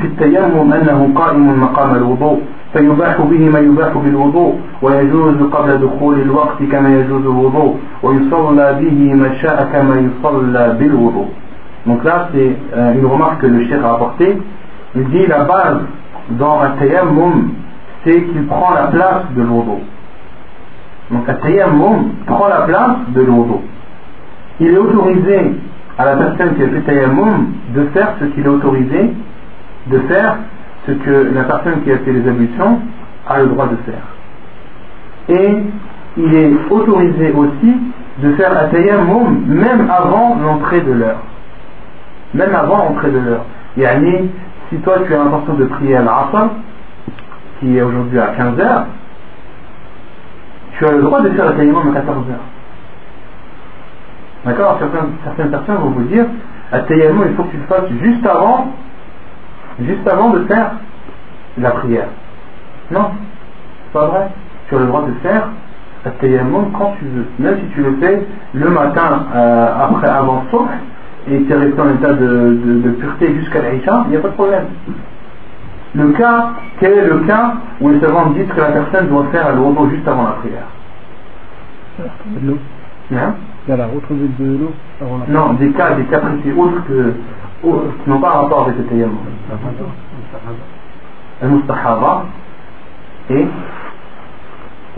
[0.00, 2.40] في التيمم أنه قائم مقام الوضوء
[2.72, 9.34] فيباح به ما يباح بالوضوء ويجوز قبل دخول الوقت كما يجوز الوضوء ويصلى به ما
[9.42, 11.28] شاء كما يصلى بالوضوء
[11.86, 14.38] Donc là, c'est euh, une remarque que le chef a apportée.
[14.96, 15.80] Il dit la base
[18.04, 19.80] c'est qu'il prend la place de l'eau.
[21.14, 23.62] Donc un tayammum prend la place de l'odo.
[24.58, 25.52] Il est autorisé
[25.96, 29.12] à la personne qui a fait tayammum de faire ce qu'il est autorisé
[29.86, 30.36] de faire
[30.86, 32.80] ce que la personne qui a fait les ablutions
[33.28, 34.02] a le droit de faire.
[35.28, 35.56] Et
[36.16, 37.76] il est autorisé aussi
[38.22, 41.22] de faire un tayammum même avant l'entrée de l'heure.
[42.34, 43.44] Même avant l'entrée de l'heure.
[43.76, 44.30] Yani,
[44.68, 46.48] si toi tu as l'intention de prier à l'Asr,
[47.60, 48.84] qui est aujourd'hui à 15h,
[50.78, 52.34] tu as le droit de faire le à 14h.
[54.44, 54.78] D'accord?
[55.24, 56.26] Certaines, personnes vont vous dire,
[56.72, 58.66] à il faut que tu le fasses juste avant,
[59.80, 60.72] juste avant de faire
[61.58, 62.08] la prière.
[62.90, 63.10] Non,
[63.84, 64.28] c'est pas vrai.
[64.68, 65.48] Tu as le droit de faire
[66.04, 67.26] à quand tu veux.
[67.38, 70.68] Même si tu le fais le matin euh, après avant soir
[71.30, 74.28] et tu es resté en état de, de, pureté jusqu'à l'Aïcha, il n'y a pas
[74.28, 74.64] de problème.
[75.94, 79.54] Le cas, quel est le cas où les savants disent que la personne doit faire
[79.54, 80.66] le repos juste avant la prière
[81.98, 82.58] De l'eau.
[83.14, 83.34] Hein
[83.68, 87.12] a de l'eau avant la Non, des cas, des cas précis autres que,
[87.62, 89.18] qui n'ont pas rapport avec le tayammum.
[91.42, 92.24] Al-Mustahaba
[93.30, 93.46] et,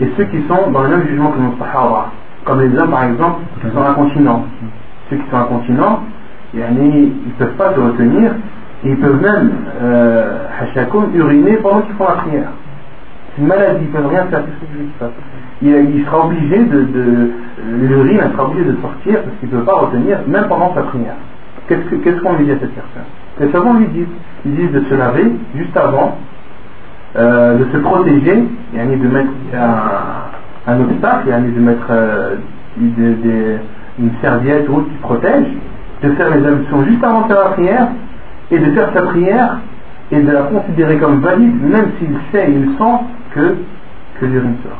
[0.01, 2.07] et ceux qui sont dans le même jugement que le Mustahaba.
[2.43, 4.45] Comme les hommes par exemple qui sont incontinents.
[5.11, 5.99] Ceux qui sont incontinents,
[6.55, 8.31] ils ne peuvent pas se retenir
[8.83, 9.51] ils peuvent même,
[9.81, 10.47] euh,
[11.13, 12.49] uriner pendant qu'ils font la prière.
[13.35, 14.43] C'est une maladie, ils ne peuvent rien faire.
[15.61, 17.31] Il, il sera obligé de, de
[17.87, 21.15] l'urine sera obligé de sortir parce qu'il ne peut pas retenir même pendant sa prière.
[21.67, 23.03] Qu'est-ce qu'on lui dit à cette personne?
[23.39, 24.07] Les savants lui disent,
[24.45, 26.17] ils disent de se laver juste avant,
[27.17, 29.29] euh, de se protéger, et de mettre
[30.67, 32.35] un, obstacle, et de mettre euh,
[32.79, 35.47] une serviette ou autre qui protège,
[36.03, 37.87] de faire les ablutions juste avant de faire la prière,
[38.51, 39.59] et de faire sa prière
[40.11, 42.99] et de la considérer comme valide, même s'il sait et il sent
[43.33, 43.55] que,
[44.19, 44.79] que l'urine sort.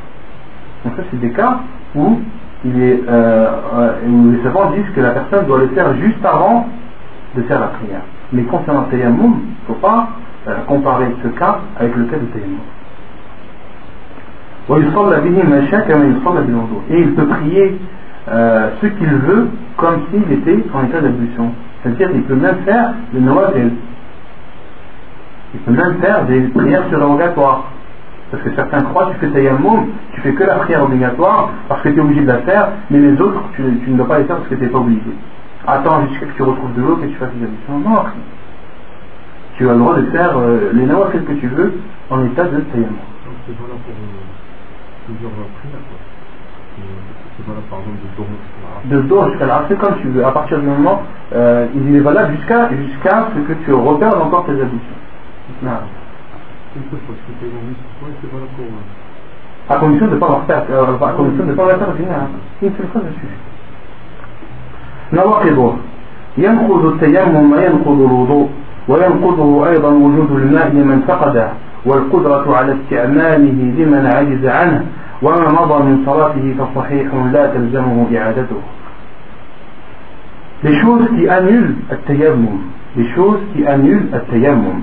[0.85, 1.59] Donc ça c'est des cas
[1.95, 2.19] où,
[2.65, 3.91] euh, euh,
[4.31, 6.67] les savants disent que la personne doit le faire juste avant
[7.35, 8.01] de faire la prière.
[8.33, 10.09] Mais concernant le tayammum, il ne faut pas
[10.47, 12.59] euh, comparer ce cas avec le cas du tayammum.
[16.89, 17.79] Et il peut prier
[18.27, 19.47] ce qu'il veut
[19.77, 21.51] comme s'il était en état d'ablution.
[21.95, 23.71] C'est-à-dire peut même faire le nawafil.
[25.53, 27.71] Il peut même faire des prières surrogatoires.
[28.29, 31.89] Parce que certains croient, tu fais tayammum, tu fais que la prière obligatoire parce que
[31.89, 34.35] tu es obligé de la faire, mais les autres, tu, ne dois pas les faire
[34.37, 35.01] parce que tu n'es pas obligé.
[35.65, 37.79] Attends jusqu'à ce que tu retrouves de l'eau que tu fasses des ablutions.
[37.79, 38.03] Non,
[39.55, 41.73] tu as le droit de faire euh, les nawafil que tu veux
[42.09, 42.97] en état de tayammum.
[43.47, 43.77] C'est pour euh,
[45.05, 45.79] plusieurs prières.
[48.85, 50.25] De dos jusqu'à la c'est comme tu veux.
[50.25, 51.01] À partir du moment,
[51.35, 54.81] euh, il est valable jusqu'à jusqu'à ce que tu repères encore tes habitudes.
[59.69, 62.65] À condition de ne pas avoir fait, euh, à condition de ne pas avoir fait
[62.65, 63.27] une seule fois dessus.
[65.13, 65.73] نواقضه
[66.37, 68.49] ينقض التيمم وينقض الوضوء
[68.87, 71.47] وينقضه أيضا وجود الماء لمن فقده
[71.85, 74.85] والقدرة على استعماله لمن عجز عنه
[75.22, 78.60] وما مضى من صلاته فصحيح لا تلزمه إعادته
[80.64, 82.58] les choses qui annulent التيمم
[82.96, 84.78] les choses qui annulent التيمم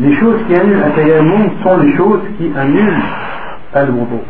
[0.00, 3.02] les choses qui annulent التيمم sont les choses qui annulent
[3.76, 4.24] الوضوء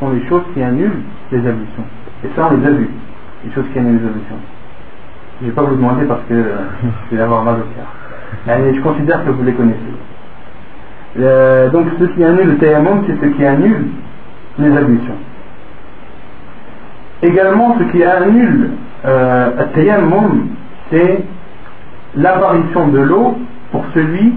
[0.00, 1.88] sont les choses qui annulent les ablutions
[2.24, 2.90] et ça on les a vues
[3.44, 4.40] les choses qui annulent les ablutions
[5.40, 6.56] je ne vais pas vous demander parce que euh,
[7.10, 7.88] je vais avoir mal au cœur
[8.46, 9.94] mais je considère que vous les connaissez
[11.18, 13.86] euh, donc ce qui annule le tayammum c'est ce qui annule
[14.59, 15.17] les ablutions.
[17.21, 18.71] Également, ce qui annule
[19.05, 19.51] euh,
[20.89, 21.23] c'est
[22.15, 23.37] l'apparition de l'eau
[23.71, 24.33] pour celui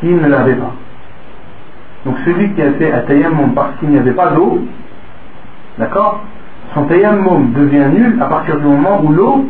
[0.00, 0.72] qui ne l'avait pas.
[2.04, 4.60] Donc celui qui a fait un tayammum parce qu'il n'y avait pas d'eau,
[5.78, 6.20] d'accord
[6.74, 9.46] Son tayammum devient nul à partir du moment où l'eau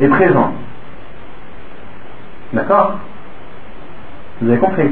[0.00, 0.52] est présente.
[2.52, 2.98] D'accord?
[4.40, 4.90] Vous avez compris?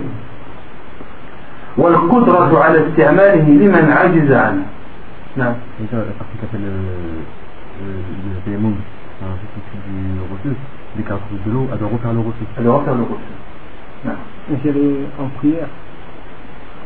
[1.78, 4.62] والقدرة على استعماله لمن عجز عنه
[5.36, 5.54] نعم
[11.04, 12.44] qu'elle trouve de l'eau, elle doit refaire le reçu.
[12.56, 13.32] Elle doit refaire le reçu.
[14.04, 14.12] Non.
[14.52, 15.68] Et si elle est en prière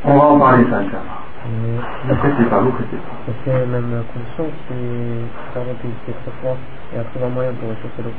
[0.04, 1.24] On va en parler ça, Inch'Allah.
[2.10, 3.32] Après, c'est pas, vous c'est pas.
[3.44, 6.56] Que même la condition, c'est par exemple, il fait très froid
[6.92, 8.16] et elle trouve un moyen pour réchauffer l'eau.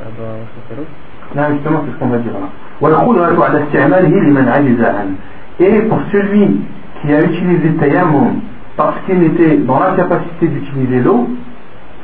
[0.00, 0.88] Elle doit réchauffer l'eau.
[1.36, 2.48] Non, justement, c'est ce qu'on va dire là.
[2.80, 5.14] والقدرة على استعماله لمن عجز عنه
[5.60, 6.60] et pour celui
[7.00, 8.40] qui a utilisé tayammum
[8.76, 11.28] parce qu'il était dans l'incapacité d'utiliser l'eau,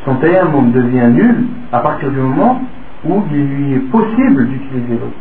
[0.05, 2.61] son tayammum devient nul à partir du moment
[3.05, 5.12] où il lui est possible d'utiliser l'eau.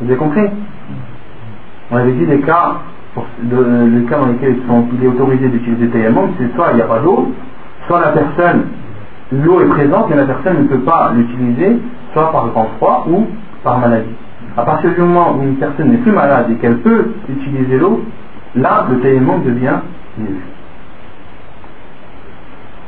[0.00, 0.46] Vous avez compris?
[1.90, 2.76] On avait dit les cas,
[3.50, 4.56] le, cas dans lesquels
[4.94, 7.32] il est autorisé d'utiliser tayammum, c'est soit il n'y a pas d'eau,
[7.86, 8.66] soit la personne,
[9.32, 11.78] l'eau est présente mais la personne ne peut pas l'utiliser,
[12.12, 13.26] soit par grand froid ou
[13.64, 14.14] par maladie.
[14.57, 18.01] À partir du moment où une personne n'est plus malade et qu'elle peut utiliser l'eau,
[18.55, 19.79] là, le tayammum devient
[20.17, 20.37] nul.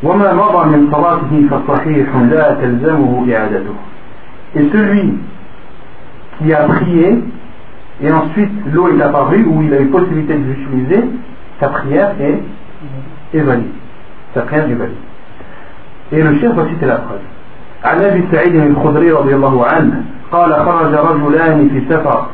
[0.04, 3.76] وما مضى من صلاته فصحيح لا تلزمه إعادته
[4.56, 5.14] et celui
[6.38, 7.24] qui a prié
[8.02, 11.04] et ensuite l'eau est apparue ou il a eu possibilité de l'utiliser
[11.60, 12.40] sa prière est,
[13.38, 13.74] est valide
[14.36, 15.04] sa prière est valide
[16.12, 17.26] et le chef va citer la preuve
[17.84, 22.27] عن ابي سعيد الخدري رضي الله عنه قال خرج رجلان في سفر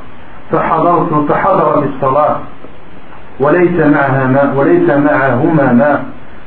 [0.52, 2.36] فحضرت فحضرت الصلاه
[3.40, 6.04] وليس معها ماء وليس معهما ماء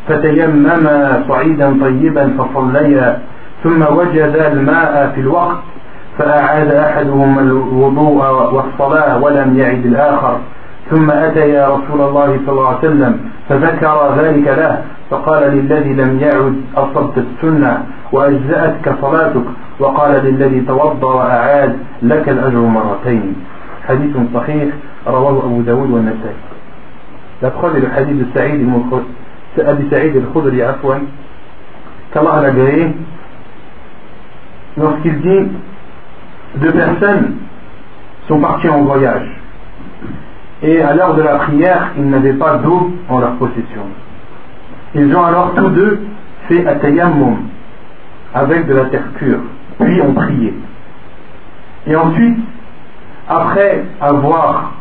[0.07, 3.19] فتيمما صعيدا طيبا فصليا
[3.63, 5.57] ثم وجد الماء في الوقت
[6.17, 10.37] فأعاد أحدهما الوضوء والصلاة ولم يعد الآخر
[10.91, 16.19] ثم أتى يا رسول الله صلى الله عليه وسلم فذكر ذلك له فقال للذي لم
[16.19, 19.43] يعد أصبت السنة وأجزأتك صلاتك؟
[19.81, 23.35] وقال للذي توضأ وأعاد لك الأجر مرتين
[23.87, 24.67] حديث صحيح
[25.07, 26.51] رواه أبو داود والنسائي
[27.41, 28.61] hadith de Saïd
[29.67, 31.01] Abi Saïd al-Khudri Afwan
[32.13, 32.93] qu'Allah a agréé
[34.77, 35.51] lorsqu'il dit
[36.57, 37.37] deux personnes
[38.27, 39.27] sont parties en voyage
[40.61, 43.85] et à l'heure de la prière ils n'avaient pas d'eau en leur possession
[44.93, 45.99] ils ont alors tous deux
[46.47, 47.37] fait atayammum
[48.35, 49.41] avec de la terre pure
[49.83, 50.53] lui ont prié.
[51.87, 52.37] Et ensuite,
[53.27, 54.73] après avoir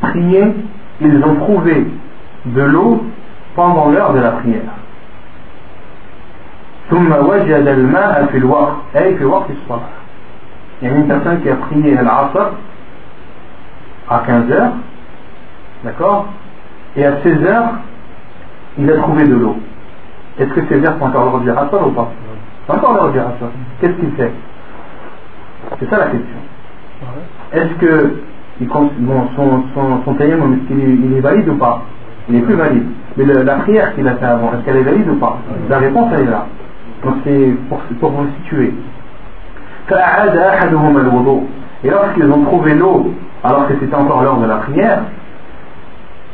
[0.00, 0.54] prié,
[1.00, 1.86] ils ont trouvé
[2.46, 3.04] de l'eau
[3.54, 4.62] pendant l'heure de la prière.
[6.92, 6.96] Eh,
[10.82, 12.52] il y a une personne qui a prié l'Asr
[14.08, 14.72] à 15 heures,
[15.84, 16.26] d'accord?
[16.96, 17.74] Et à 16 heures,
[18.78, 19.56] il a trouvé de l'eau.
[20.38, 22.08] Est-ce que ces vers sont encore aujourd'hui Asr ou pas?
[22.70, 23.50] C'est encore l'heure du Asr.
[23.80, 24.32] Qu'est-ce qu'il fait?
[25.78, 26.36] C'est ça la question.
[27.52, 28.20] Est-ce que
[28.72, 28.90] son,
[29.74, 30.28] son, est,
[30.70, 31.82] il est valide ou pas?
[32.28, 32.84] Il est plus valide.
[33.16, 35.38] Mais la prière qu'il a fait avant, est-ce qu'elle est valide ou pas?
[35.68, 36.46] La réponse elle est là.
[37.04, 38.72] Donc c'est pour, pour vous situer.
[41.82, 43.12] Et lorsqu'ils ont trouvé l'eau,
[43.42, 45.02] alors que c'était encore l'heure de la prière,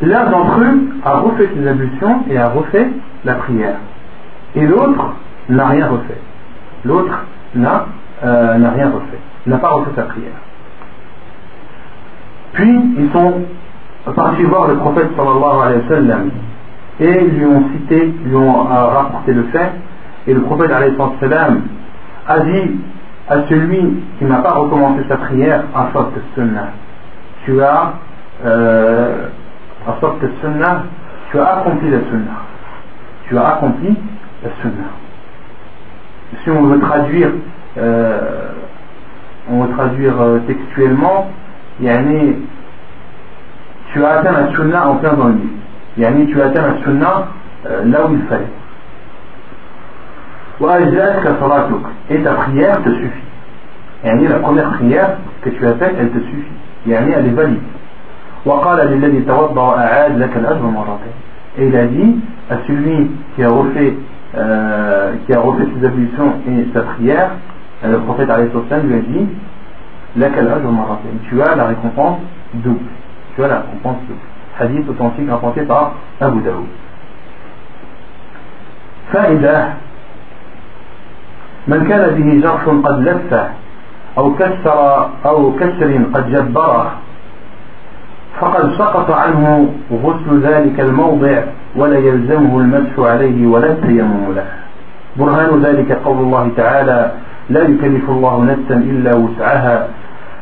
[0.03, 2.89] l'un d'entre eux a refait ses ablutions et a refait
[3.25, 3.77] la prière.
[4.55, 5.15] Et l'autre
[5.49, 6.21] n'a rien refait.
[6.87, 7.25] L'autre
[7.55, 7.87] n'a
[8.25, 10.33] euh, rien refait, n'a pas refait sa prière.
[12.53, 13.35] Puis ils sont
[14.15, 16.31] partis voir le prophète sallallahu alayhi wa sallam
[17.01, 19.73] et lui ont cité, lui ont rapporté le fait
[20.27, 21.63] et le prophète alayhi wa sallam
[22.29, 22.71] a dit
[23.29, 25.89] à celui qui n'a pas recommencé sa prière à
[26.35, 26.69] sunnah
[27.45, 27.95] tu as
[28.45, 29.29] euh,
[31.31, 32.43] tu as accompli la sunnah
[33.29, 33.97] tu as accompli
[34.43, 35.06] la sunnah
[36.43, 37.31] si on veut traduire
[37.79, 38.51] euh,
[39.51, 41.31] on veut traduire euh, textuellement
[41.81, 42.37] yani,
[43.93, 45.53] tu as atteint la sunnah en plein dans le lit.
[45.99, 47.29] Yani, tu as atteint la sunnah
[47.67, 48.45] euh, là où il fallait.
[52.11, 53.23] Et ta prière te suffit.
[54.05, 56.53] Yani, la première prière que tu as faite, elle te suffit.
[56.87, 57.61] Yani, elle est valide.
[61.59, 62.17] Et il a dit
[62.49, 63.95] à celui qui a refait,
[64.36, 67.32] euh, qui a refait ses ablutions et sa prière,
[67.84, 68.30] euh, le prophète
[68.84, 69.28] lui a dit
[71.30, 72.20] tu as la récompense
[72.54, 72.80] double.
[73.36, 74.20] Tu as la récompense double.
[74.60, 76.68] Hadith authentique rapporté par Abu Daoud.
[79.12, 79.74] فائدة
[81.68, 83.50] من كان به جرح قد لفه
[84.18, 86.92] أو كسر أو كسر قد جبره
[88.41, 91.43] فقد سقط عنه غسل ذلك الموضع
[91.77, 94.47] ولا يلزمه المسح عليه ولا التيمم له.
[95.17, 97.11] برهان ذلك قول الله تعالى
[97.51, 99.89] لا يكلف الله نفسا إلا وسعها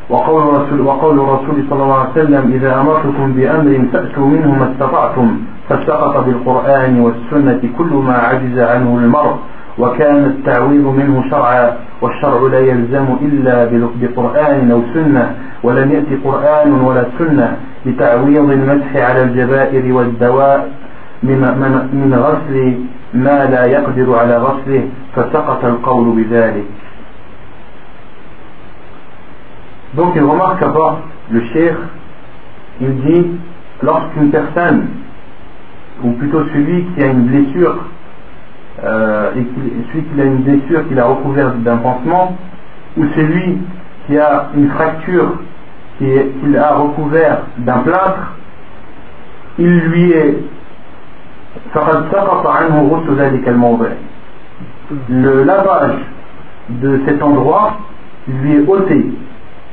[0.09, 5.37] وقول رسول وقول الرسول صلى الله عليه وسلم إذا أمرتكم بأمر فأتوا منه ما استطعتم
[5.69, 9.35] فسقط بالقرآن والسنة كل ما عجز عنه المرء
[9.79, 11.71] وكان التعويض منه شرعا
[12.01, 13.69] والشرع لا يلزم إلا
[14.01, 15.35] بقرآن أو سنة.
[15.64, 20.68] ولم يأتي قرآن ولا سنة لتعويض المسح على الجبائر والدواء
[21.22, 22.74] من, من, من غسل
[23.14, 24.82] ما لا يقدر على غسله
[25.16, 26.64] فسقط القول بذلك
[29.94, 31.76] Donc une remarque qu'apporte le cher,
[32.80, 33.26] il dit,
[33.82, 34.86] lorsqu'une personne,
[36.04, 37.76] ou plutôt celui qui a une blessure,
[38.84, 39.44] euh, et
[39.92, 42.36] celui qui a une blessure qu'il a recouverte d'un pansement,
[42.96, 43.58] ou celui
[44.06, 45.32] qui a une fracture
[45.97, 48.33] qu'il a recouvert d'un plâtre,
[49.57, 50.37] il lui est
[55.09, 55.99] le lavage
[56.69, 57.77] de cet endroit
[58.27, 59.05] lui est ôté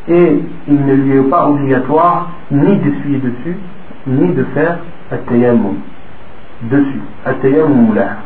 [0.09, 3.57] et il ne lui est pas obligatoire ni d'essuyer dessus,
[4.07, 4.79] ni de faire
[5.11, 5.77] at-tayammum
[6.63, 8.17] dessus, at-tayammum là.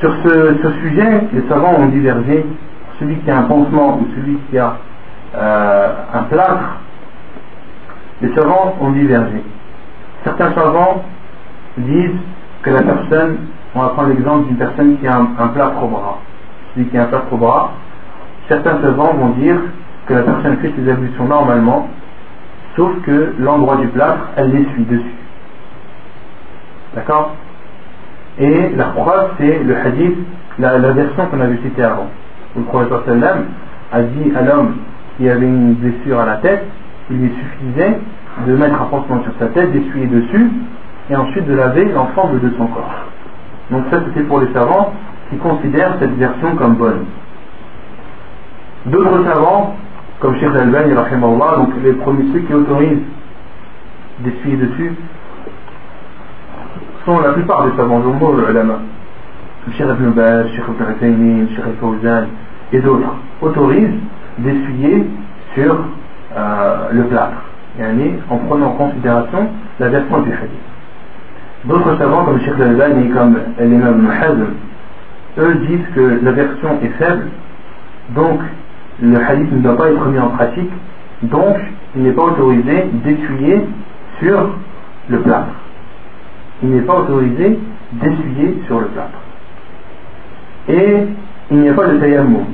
[0.00, 2.44] Sur ce, ce, sujet, les savants ont divergé.
[2.98, 4.76] Celui qui a un pansement ou celui qui a
[5.36, 6.80] euh, un plâtre,
[8.22, 9.42] les savants ont divergé.
[10.24, 11.04] Certains savants
[11.76, 12.18] disent
[12.62, 13.36] que la personne,
[13.74, 16.18] on va prendre l'exemple d'une personne qui a un, plâtre au bras.
[16.74, 17.72] Celui qui a un plâtre au bras,
[18.48, 19.56] certains savants vont dire
[20.06, 21.88] que la personne fait ses ablutions normalement,
[22.76, 25.14] sauf que l'endroit du plâtre, elle l'essuie dessus.
[26.94, 27.32] D'accord?
[28.38, 30.16] Et la preuve, c'est le hadith,
[30.58, 32.08] la, version qu'on avait citée avant.
[32.56, 32.92] Le prophète
[33.92, 34.76] a dit à l'homme
[35.16, 36.64] qui avait une blessure à la tête,
[37.10, 37.98] il lui suffisait
[38.46, 40.50] de mettre un pansement sur sa tête, d'essuyer dessus,
[41.10, 43.06] et ensuite de laver l'ensemble de son corps.
[43.70, 44.92] Donc ça c'était pour les savants
[45.30, 47.04] qui considèrent cette version comme bonne.
[48.86, 49.76] D'autres savants,
[50.20, 53.02] comme Sheikh Al-Bani, donc les premiers ceux qui autorisent
[54.20, 54.92] d'essuyer dessus,
[57.04, 58.80] sont la plupart des savants, nombreux ulama.
[59.72, 60.64] Cheikh Ibn Baz, Cheikh
[61.02, 62.26] Ibn Cheikh Fawzan
[62.72, 63.98] et d'autres autorisent
[64.38, 65.04] d'essuyer
[65.54, 65.76] sur
[66.36, 67.42] euh, le plâtre,
[68.30, 70.50] en prenant en considération la version du hadith.
[71.64, 74.46] D'autres savants comme Sheikh Al-Albani et comme l'imam Hazm,
[75.38, 77.26] eux disent que la version est faible,
[78.14, 78.40] donc
[79.02, 80.70] le hadith ne doit pas être mis en pratique,
[81.22, 81.56] donc
[81.96, 83.66] il n'est pas autorisé d'essuyer
[84.20, 84.50] sur
[85.08, 85.48] le plâtre.
[86.62, 87.58] Il n'est pas autorisé
[87.92, 89.18] d'essuyer sur le plâtre.
[90.68, 91.06] Et
[91.50, 92.44] il n'y a pas de tayammum.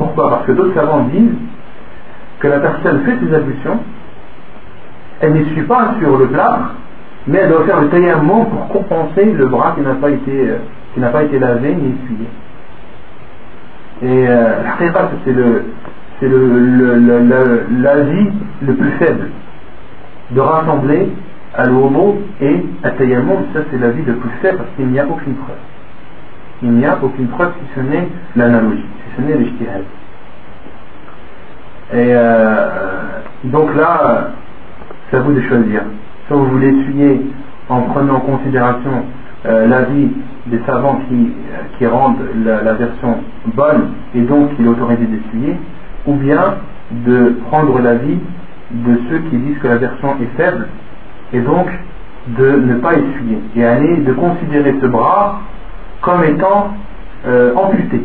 [0.00, 1.36] Pourquoi Parce que d'autres savants disent
[2.38, 3.80] que la personne fait ses ablutions,
[5.20, 6.74] elle n'essuie pas sur le plâtre,
[7.26, 10.56] mais elle doit faire le tayammum pour compenser le bras qui n'a pas été, euh,
[10.94, 12.28] qui n'a pas été lavé ni essuyé.
[14.02, 14.54] Et euh,
[15.26, 15.64] c'est le,
[16.18, 18.30] c'est le, l'avis
[18.62, 19.28] le, plus faible
[20.30, 21.10] de rassembler
[21.58, 21.72] al
[22.40, 25.56] et à tayammum, ça c'est l'avis le plus faible parce qu'il n'y a aucune preuve.
[26.62, 28.86] Il n'y a aucune preuve si ce n'est l'analogie,
[31.92, 32.68] Et euh,
[33.44, 34.28] donc là,
[35.10, 35.82] c'est à vous de choisir.
[36.28, 37.20] Soit vous voulez essuyer
[37.68, 39.04] en prenant en considération
[39.46, 40.10] euh, l'avis
[40.46, 43.18] des savants qui, euh, qui rendent la, version
[43.54, 45.56] bonne et donc qui l'autorisent d'essuyer,
[46.06, 46.56] ou bien
[46.90, 48.18] de prendre l'avis
[48.70, 50.68] de ceux qui disent que la version est faible
[51.32, 51.66] et donc
[52.28, 55.40] de ne pas essuyer et aller de considérer ce bras
[56.02, 56.74] comme étant
[57.26, 58.04] euh, amputé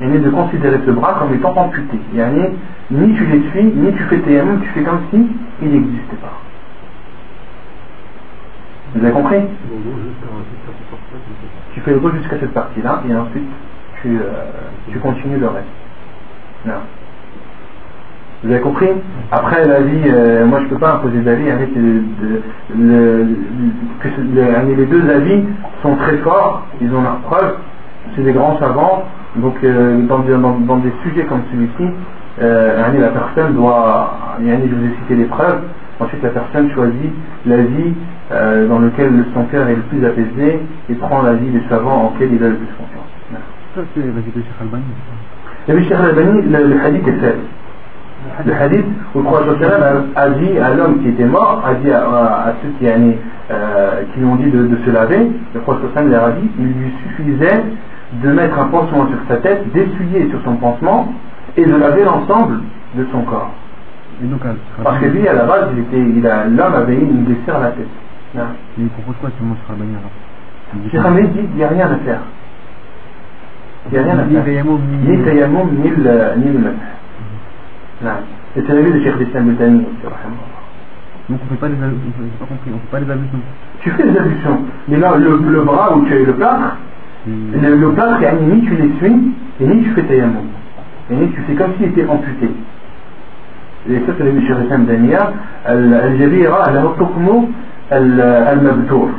[0.00, 1.98] et de considérer ce bras comme étant amputé.
[2.16, 2.20] Et
[2.90, 5.26] ni tu l'essuies, ni tu fais tes tu fais comme si
[5.62, 6.40] il n'existait pas.
[8.94, 9.40] Vous avez compris?
[11.74, 13.48] Tu fais le dos jusqu'à cette partie-là et ensuite
[14.02, 15.66] tu, euh, continues le reste.
[18.42, 18.88] Vous avez compris?
[19.30, 22.02] Après la vie, euh, moi je ne peux pas imposer d'avis avec le,
[24.76, 25.44] les deux avis
[25.82, 27.56] sont très forts, ils ont leurs preuves,
[28.16, 29.04] c'est des grands savants,
[29.36, 31.92] donc euh, dans, dans, des sujets comme celui-ci,
[32.42, 35.60] euh, la personne doit, je vous ai cité les preuves,
[36.00, 37.12] ensuite la personne choisit
[37.46, 37.94] l'avis
[38.32, 42.14] euh, dans lequel son cœur est le plus apaisé et prend l'avis des savants en
[42.14, 43.40] lequel il a le plus confiance.
[43.74, 44.84] Ça c'est l'avis de Cheikh Albani.
[45.68, 47.40] L'avis de Cheikh Albani, le hadith est faible
[48.44, 49.62] le hadith où le prophète
[50.16, 54.26] a, dit à l'homme qui était mort, a dit à, ceux qui, euh, qui lui
[54.26, 57.62] ont dit de, se laver, le prophète leur a dit il lui suffisait
[58.12, 61.12] de mettre un pansement sur sa tête, d'essuyer sur son pansement
[61.56, 62.60] et de laver l'ensemble
[62.94, 63.50] de son corps.
[64.82, 65.68] Parce que lui, à la base,
[66.50, 67.88] l'homme avait une blessure à la tête.
[68.78, 70.10] il propose quoi sur Rabani alors
[70.90, 72.20] Cheikh dit il n'y a rien à faire.
[73.86, 74.64] Il n'y a rien à faire.
[75.04, 76.74] Ni tayammum, ni le
[78.56, 79.86] et c'est l'avis de Cheikh Butani.
[81.28, 83.38] Donc on ne fait pas les ablutions.
[83.80, 84.58] Tu fais les ablutions,
[84.88, 86.76] mais là le, le bras où tu as eu le plâtre.
[87.27, 90.47] le, le plâtre, ni tu l'essuies, et ni tu fais tayammum.
[91.11, 92.49] Et ni tu fais comme s'il était amputé.
[93.89, 95.33] Et ça c'est l'avis de Cheikh l'Islam Dania,
[95.67, 97.47] الجبيرة له حكم
[97.91, 99.09] المبتور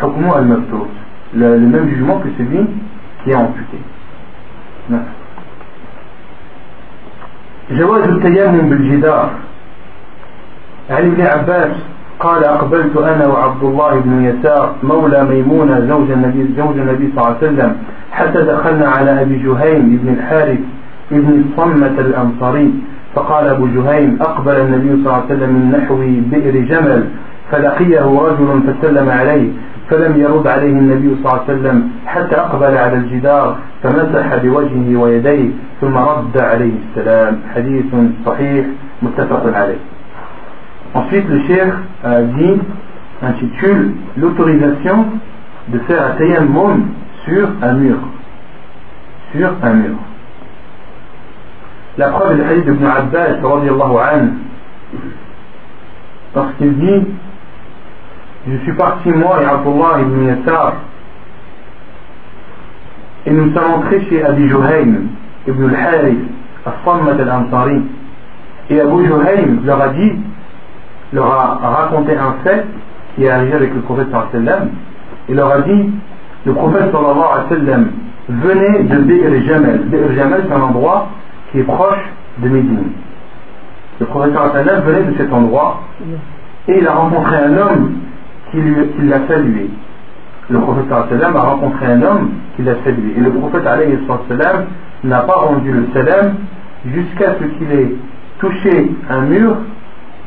[0.00, 0.86] حكم المبتور
[1.34, 2.66] le, le même jugement que celui
[3.22, 3.78] qui est amputé.
[4.90, 4.98] Non.
[7.70, 9.30] جواز التيمم بالجدار
[10.90, 11.72] عن ابن عباس
[12.25, 17.35] قال أقبلت أنا وعبد الله بن يسار مولى ميمونة زوج النبي زوج النبي صلى الله
[17.35, 17.71] عليه وسلم.
[18.11, 20.61] حتى دخلنا على أبي جهيم بن الحارث
[21.11, 22.69] بن الصمة الأنصاري.
[23.15, 25.95] فقال أبو جهيم أقبل النبي صلى الله عليه وسلم من نحو
[26.31, 27.01] بئر جمل
[27.51, 29.47] فلقيه رجل فسلم عليه
[29.89, 35.49] فلم يرد عليه النبي صلى الله عليه وسلم حتى أقبل على الجدار فمسح بوجهه ويديه
[35.81, 37.33] ثم رد عليه السلام.
[37.55, 37.85] حديث
[38.25, 38.65] صحيح
[39.01, 39.81] متفق عليه.
[40.95, 41.73] Ensuite, le cheikh
[42.05, 42.61] euh, dit,
[43.21, 45.05] intitule l'autorisation
[45.67, 46.85] de faire un tayammum
[47.25, 47.97] sur un mur.
[49.33, 49.95] Sur un mur.
[51.97, 53.27] La preuve est le hadith d'Ibn Abbas,
[56.33, 57.07] parce qu'il dit
[58.47, 60.73] Je suis parti, moi et Abdullah ibn Yassar,
[63.25, 65.07] et nous sommes entrés chez Abi Juhaym
[65.47, 66.19] ibn al-Harith,
[66.65, 67.81] al-Sammat al-Ansari.
[68.69, 70.13] Et Abu Juhaym leur a dit,
[71.13, 72.65] leur a raconté un fait
[73.15, 74.69] qui est arrivé avec le prophète sallam.
[75.29, 75.89] Il leur a dit
[76.45, 77.87] le prophète sallallahu alayhi wa sallam
[78.29, 79.79] venait de Be'er Jamal.
[79.85, 81.07] Be'er Jamal, c'est un endroit
[81.51, 82.03] qui est proche
[82.39, 82.91] de Médine.
[83.99, 85.81] Le prophète sallam venait de cet endroit
[86.67, 87.91] et il a rencontré un homme
[88.51, 89.69] qui, lui- qui l'a salué.
[90.49, 93.13] Le prophète sallam a rencontré un homme qui l'a salué.
[93.17, 94.65] Et le prophète sallam
[95.03, 96.33] n'a pas rendu le salam
[96.85, 97.95] jusqu'à ce qu'il ait
[98.39, 99.55] touché un mur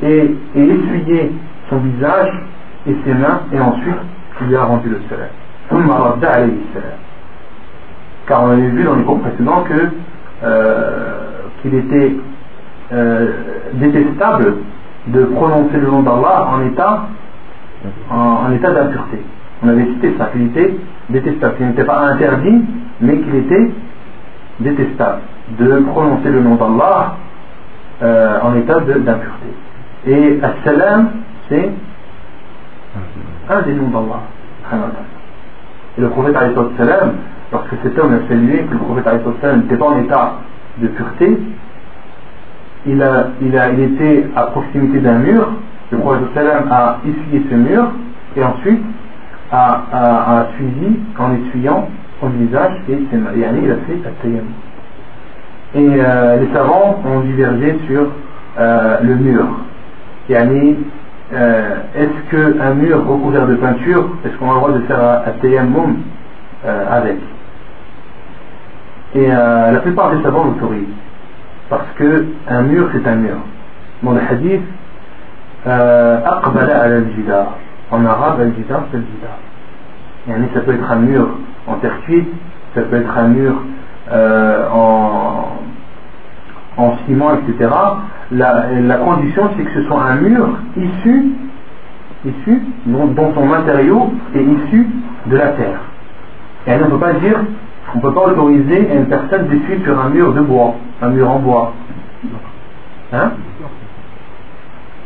[0.02, 1.32] et, et
[1.70, 2.42] son visage
[2.86, 3.96] et ses mains et ensuite
[4.40, 5.28] il lui a rendu le salam.
[8.26, 9.90] Car on avait vu dans les cours précédents que
[10.44, 11.12] euh,
[11.62, 12.16] qu'il était
[12.92, 13.32] euh,
[13.74, 14.54] détestable
[15.08, 17.06] de prononcer le nom d'Allah en état
[18.10, 19.22] en, état d'impureté.
[19.62, 20.76] On avait cité ça, qu'il était
[21.10, 22.62] détestable, qu'il n'était pas interdit,
[23.00, 23.70] mais qu'il était
[24.60, 25.20] détestable
[25.58, 27.16] de prononcer le nom d'Allah
[28.02, 29.54] euh, en état d'impureté.
[30.06, 31.10] Et As-Salam,
[31.48, 31.70] c'est
[33.48, 34.22] un des noms d'Allah.
[35.96, 37.14] Et le prophète wassalam,
[37.50, 40.32] lorsque cet homme a salué que le prophète wassalam n'était pas en état
[40.78, 41.38] de pureté,
[42.86, 45.48] il, a, il, a, il était à proximité d'un mur,
[45.90, 47.90] le prophète sallam a essuyé ce mur
[48.36, 48.82] et ensuite
[49.50, 51.88] a, suivi en essuyant
[52.20, 53.40] son visage et ses.
[53.40, 54.52] Et a fait at-tayammum.
[55.74, 58.06] Et euh, les savants ont divergé sur
[58.58, 59.44] euh, le mur.
[60.28, 60.78] Yani,
[61.34, 65.32] euh, est-ce qu'un mur recouvert de peinture, est-ce qu'on a le droit de faire un
[65.40, 66.02] tayammum
[66.64, 67.18] euh, avec?
[69.14, 70.88] Et euh, la plupart des savants l'autorisent,
[71.70, 73.38] parce que un mur c'est un mur.
[74.02, 74.62] Dans le hadith,
[75.66, 77.54] euh, Aqbala al-jidar,
[77.90, 79.38] en arabe al-jidar c'est al-jidar.
[80.28, 81.28] Yani, ça peut être un mur
[81.66, 82.28] en terre cuite,
[82.74, 83.62] ça peut être un mur
[84.12, 85.58] euh, en,
[86.78, 87.70] en ciment, etc.
[88.30, 91.32] La, condition, c'est que ce soit un mur issu,
[92.26, 94.86] issu dont, son matériau est issu
[95.26, 95.80] de la terre.
[96.66, 97.40] Et on ne peut pas dire,
[97.94, 101.30] on ne peut pas autoriser une personne d'essuyer sur un mur de bois, un mur
[101.30, 101.72] en bois.
[103.14, 103.30] Hein?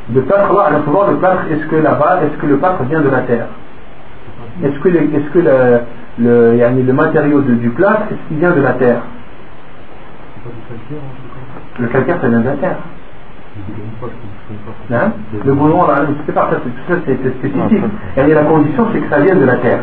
[0.08, 3.08] De plâtre, là, voir le plâtre, est-ce que là-bas, est-ce que le plâtre vient de
[3.08, 3.46] la terre?
[4.64, 8.72] Est-ce que, le, est-ce que le, le, matériau du plâtre, est-ce qu'il vient de la
[8.72, 9.02] terre?
[11.78, 12.76] Le calcaire, ça vient de la terre.
[14.90, 15.12] Hein
[15.44, 15.84] le boulon,
[16.26, 17.84] c'est pas ça, c'est- ça c'est c'est spécifique.
[18.16, 19.80] Et la condition, c'est que ça vienne de la terre.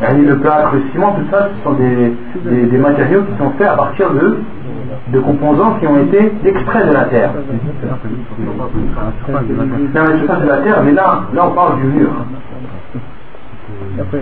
[0.00, 3.76] Yani le plâtre, le ciment, tout ça, ce sont des, matériaux qui sont faits à
[3.76, 7.30] partir de, composants qui ont été extraits de la terre.
[9.28, 9.40] Non,
[9.94, 12.10] mais c'est pas de la terre, mais là, là on parle du mur.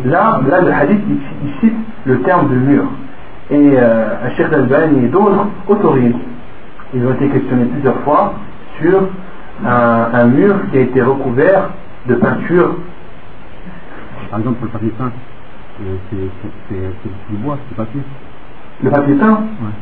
[0.06, 1.76] Là, là le hadith, il, cite
[2.06, 2.84] le terme de mur.
[3.50, 6.14] Et euh, Al-Bani et d'autres autorisent.
[6.94, 8.32] Ils ont été questionnés plusieurs fois
[8.81, 9.09] sur
[9.65, 11.69] un, un mur qui a été recouvert
[12.07, 12.75] de peinture.
[14.29, 15.11] Par exemple, pour le papier peint,
[15.81, 18.01] euh, c'est c'est- c'est- c'est du bois, c'est du papier.
[18.83, 19.75] Le papier peint Ouais.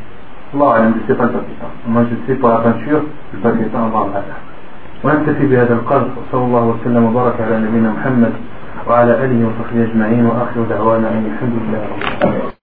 [0.54, 1.90] Allah أعلم je ne sais pas le papier peint.
[1.92, 3.02] Moi je sais pour la peinture,
[3.34, 4.24] le papier peint Allah أعلم.
[5.04, 8.32] ونكتفي بهذا القدر وصلى الله وسلم وبارك على نبينا محمد
[8.88, 12.50] وعلى آله وصحبه أجمعين وآخر دعوانا أن الحمد لله رب العالمين